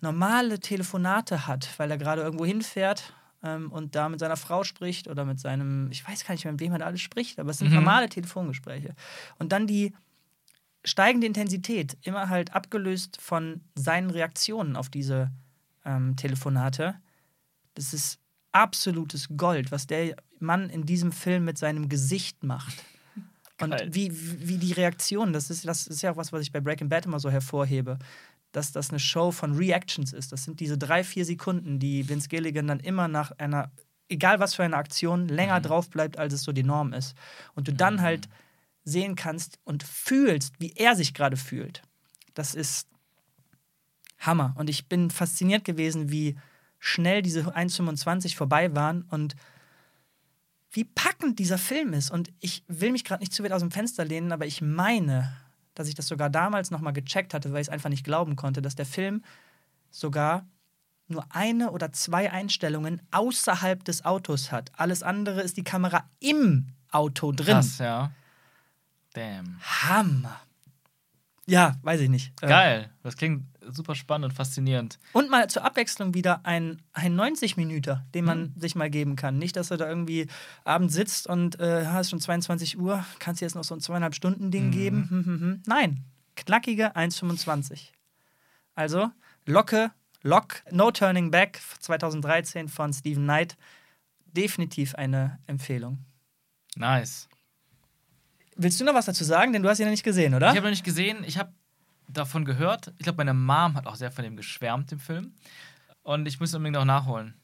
[0.00, 5.06] normale Telefonate hat, weil er gerade irgendwo hinfährt ähm, und da mit seiner Frau spricht
[5.06, 7.50] oder mit seinem, ich weiß gar nicht mehr, mit wem er da alles spricht, aber
[7.50, 7.76] es sind mhm.
[7.76, 8.96] normale Telefongespräche.
[9.38, 9.94] Und dann die
[10.82, 15.30] steigende Intensität, immer halt abgelöst von seinen Reaktionen auf diese
[15.84, 16.96] ähm, Telefonate,
[17.74, 18.18] das ist
[18.52, 22.84] absolutes Gold, was der Mann in diesem Film mit seinem Gesicht macht.
[23.60, 24.10] Und wie,
[24.46, 27.06] wie die Reaktion, das ist, das ist ja auch was, was ich bei Breaking Bad
[27.06, 27.98] immer so hervorhebe,
[28.52, 30.32] dass das eine Show von Reactions ist.
[30.32, 33.70] Das sind diese drei, vier Sekunden, die Vince Gilligan dann immer nach einer,
[34.08, 35.64] egal was für eine Aktion, länger mhm.
[35.64, 37.14] drauf bleibt, als es so die Norm ist.
[37.54, 38.02] Und du dann mhm.
[38.02, 38.28] halt
[38.84, 41.82] sehen kannst und fühlst, wie er sich gerade fühlt.
[42.34, 42.88] Das ist
[44.18, 44.54] Hammer.
[44.58, 46.36] Und ich bin fasziniert gewesen, wie
[46.84, 49.36] schnell diese 1,25 vorbei waren und
[50.70, 52.10] wie packend dieser Film ist.
[52.10, 55.34] Und ich will mich gerade nicht zu weit aus dem Fenster lehnen, aber ich meine,
[55.74, 58.60] dass ich das sogar damals nochmal gecheckt hatte, weil ich es einfach nicht glauben konnte,
[58.60, 59.24] dass der Film
[59.90, 60.46] sogar
[61.08, 64.70] nur eine oder zwei Einstellungen außerhalb des Autos hat.
[64.76, 67.46] Alles andere ist die Kamera im Auto drin.
[67.46, 68.10] Krass, ja.
[69.14, 69.58] Damn.
[69.62, 70.38] Hammer.
[71.46, 72.32] Ja, weiß ich nicht.
[72.42, 72.90] Äh, Geil.
[73.02, 74.98] Das klingt super spannend und faszinierend.
[75.12, 78.60] Und mal zur Abwechslung wieder ein, ein 90-Minüter, den man mhm.
[78.60, 79.38] sich mal geben kann.
[79.38, 80.26] Nicht, dass er da irgendwie
[80.64, 84.14] abends sitzt und äh, hast schon 22 Uhr, kannst du jetzt noch so ein zweieinhalb
[84.14, 84.70] Stunden Ding mhm.
[84.70, 85.10] geben.
[85.10, 85.62] Hm, hm, hm.
[85.66, 86.04] Nein,
[86.36, 87.88] knackige 1,25.
[88.74, 89.10] Also
[89.46, 89.92] Locke,
[90.22, 93.56] Lock, No Turning Back 2013 von Stephen Knight.
[94.26, 95.98] Definitiv eine Empfehlung.
[96.76, 97.28] Nice.
[98.56, 99.52] Willst du noch was dazu sagen?
[99.52, 100.50] Denn du hast ihn noch nicht gesehen, oder?
[100.50, 101.24] Ich habe noch nicht gesehen.
[101.26, 101.52] Ich habe
[102.08, 102.92] davon gehört.
[102.98, 105.34] Ich glaube, meine Mom hat auch sehr von dem geschwärmt, dem Film.
[106.02, 107.34] Und ich muss unbedingt noch nachholen.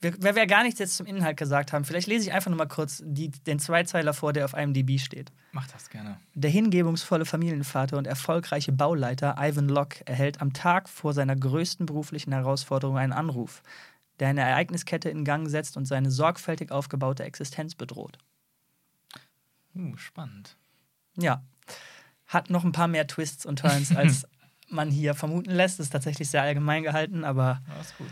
[0.00, 2.68] Wer wir gar nichts jetzt zum Inhalt gesagt haben, vielleicht lese ich einfach nur mal
[2.68, 5.32] kurz die, den Zweizeiler vor, der auf IMDb steht.
[5.52, 6.18] Mach das gerne.
[6.34, 12.32] Der hingebungsvolle Familienvater und erfolgreiche Bauleiter Ivan Locke erhält am Tag vor seiner größten beruflichen
[12.32, 13.62] Herausforderung einen Anruf,
[14.20, 18.18] der eine Ereigniskette in Gang setzt und seine sorgfältig aufgebaute Existenz bedroht.
[19.74, 20.56] Uh, spannend.
[21.16, 21.42] Ja.
[22.34, 24.26] Hat noch ein paar mehr Twists und Turns, als
[24.68, 25.80] man hier vermuten lässt.
[25.80, 27.62] Ist tatsächlich sehr allgemein gehalten, aber.
[27.68, 28.06] Ja.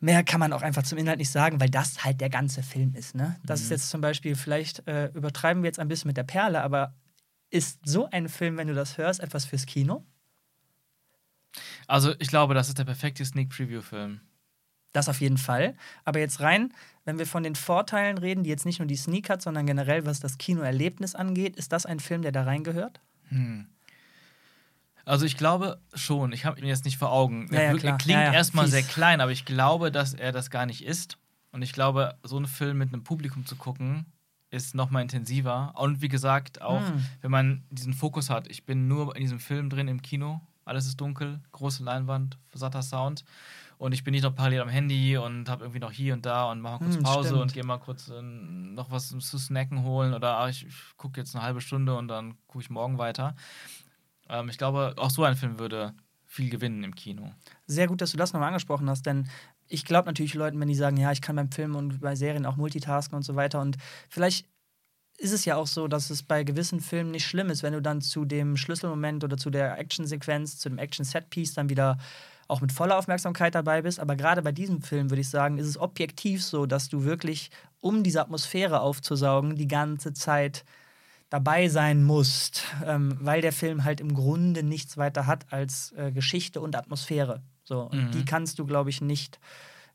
[0.00, 2.94] Mehr kann man auch einfach zum Inhalt nicht sagen, weil das halt der ganze Film
[2.94, 3.16] ist.
[3.16, 3.36] Ne?
[3.44, 3.64] Das mhm.
[3.64, 6.94] ist jetzt zum Beispiel, vielleicht äh, übertreiben wir jetzt ein bisschen mit der Perle, aber
[7.50, 10.06] ist so ein Film, wenn du das hörst, etwas fürs Kino?
[11.88, 14.20] Also ich glaube, das ist der perfekte Sneak Preview-Film.
[14.92, 15.74] Das auf jeden Fall.
[16.04, 16.72] Aber jetzt rein,
[17.04, 20.06] wenn wir von den Vorteilen reden, die jetzt nicht nur die Sneak hat, sondern generell,
[20.06, 23.00] was das Kinoerlebnis angeht, ist das ein Film, der da reingehört?
[23.28, 23.66] Hm.
[25.04, 27.48] Also ich glaube schon, ich habe ihn jetzt nicht vor Augen.
[27.50, 30.66] Ja, ja, er klingt ja, erstmal sehr klein, aber ich glaube, dass er das gar
[30.66, 31.16] nicht ist.
[31.50, 34.04] Und ich glaube, so einen Film mit einem Publikum zu gucken,
[34.50, 35.72] ist noch mal intensiver.
[35.76, 37.06] Und wie gesagt, auch hm.
[37.22, 38.48] wenn man diesen Fokus hat.
[38.48, 40.42] Ich bin nur in diesem Film drin im Kino.
[40.66, 43.24] Alles ist dunkel, große Leinwand, satter Sound.
[43.78, 46.50] Und ich bin nicht noch parallel am Handy und habe irgendwie noch hier und da
[46.50, 47.42] und mache kurz hm, Pause stimmt.
[47.42, 50.14] und gehe mal kurz äh, noch was zu snacken holen.
[50.14, 53.36] Oder ach, ich, ich gucke jetzt eine halbe Stunde und dann gucke ich morgen weiter.
[54.28, 55.94] Ähm, ich glaube, auch so ein Film würde
[56.26, 57.32] viel gewinnen im Kino.
[57.66, 59.28] Sehr gut, dass du das nochmal angesprochen hast, denn
[59.68, 62.46] ich glaube natürlich Leuten, wenn die sagen, ja, ich kann beim Film und bei Serien
[62.46, 63.60] auch multitasken und so weiter.
[63.60, 63.76] Und
[64.08, 64.46] vielleicht
[65.18, 67.82] ist es ja auch so, dass es bei gewissen Filmen nicht schlimm ist, wenn du
[67.82, 71.98] dann zu dem Schlüsselmoment oder zu der Actionsequenz, zu dem Action-Set-Piece dann wieder
[72.48, 74.00] auch mit voller Aufmerksamkeit dabei bist.
[74.00, 77.50] Aber gerade bei diesem Film würde ich sagen, ist es objektiv so, dass du wirklich,
[77.80, 80.64] um diese Atmosphäre aufzusaugen, die ganze Zeit
[81.30, 86.10] dabei sein musst, ähm, weil der Film halt im Grunde nichts weiter hat als äh,
[86.10, 87.42] Geschichte und Atmosphäre.
[87.64, 88.10] So, und mhm.
[88.12, 89.38] die kannst du, glaube ich, nicht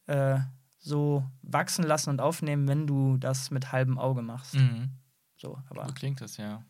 [0.05, 0.37] äh,
[0.77, 4.53] so wachsen lassen und aufnehmen, wenn du das mit halbem Auge machst.
[4.53, 4.91] Mhm.
[5.37, 5.87] So, aber.
[5.87, 6.63] So klingt das, ja.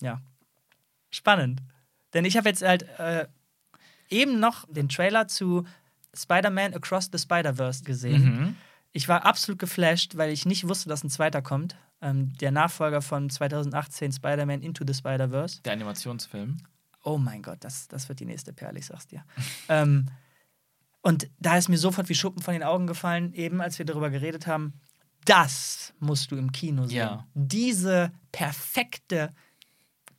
[0.00, 0.20] Ja.
[1.10, 1.62] Spannend.
[2.12, 3.26] Denn ich habe jetzt halt äh,
[4.10, 5.64] eben noch den Trailer zu
[6.14, 8.24] Spider-Man Across the Spider-Verse gesehen.
[8.24, 8.56] Mhm.
[8.92, 13.02] Ich war absolut geflasht, weil ich nicht wusste, dass ein zweiter kommt ähm, der Nachfolger
[13.02, 15.62] von 2018 Spider-Man Into the Spider-Verse.
[15.62, 16.58] Der Animationsfilm.
[17.02, 19.24] Oh mein Gott, das, das wird die nächste Perle, ich sag's dir.
[19.68, 20.06] ähm,
[21.00, 24.10] und da ist mir sofort wie Schuppen von den Augen gefallen, eben als wir darüber
[24.10, 24.74] geredet haben.
[25.24, 26.96] Das musst du im Kino sehen.
[26.96, 27.26] Ja.
[27.34, 29.34] Diese perfekte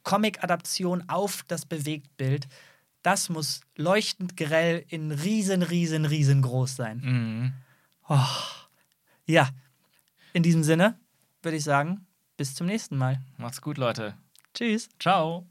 [0.04, 2.48] Comic-Adaption auf das Bewegtbild,
[3.06, 7.02] das muss leuchtend grell in riesen, riesen, riesengroß sein.
[7.04, 7.54] Mhm.
[8.10, 8.66] Oh.
[9.28, 9.50] Ja,
[10.34, 10.98] in diesem Sinne,
[11.44, 13.22] würde ich sagen, bis zum nächsten Mal.
[13.38, 14.16] Macht's gut, Leute.
[14.56, 14.90] Tschüss.
[15.00, 15.46] Ciao.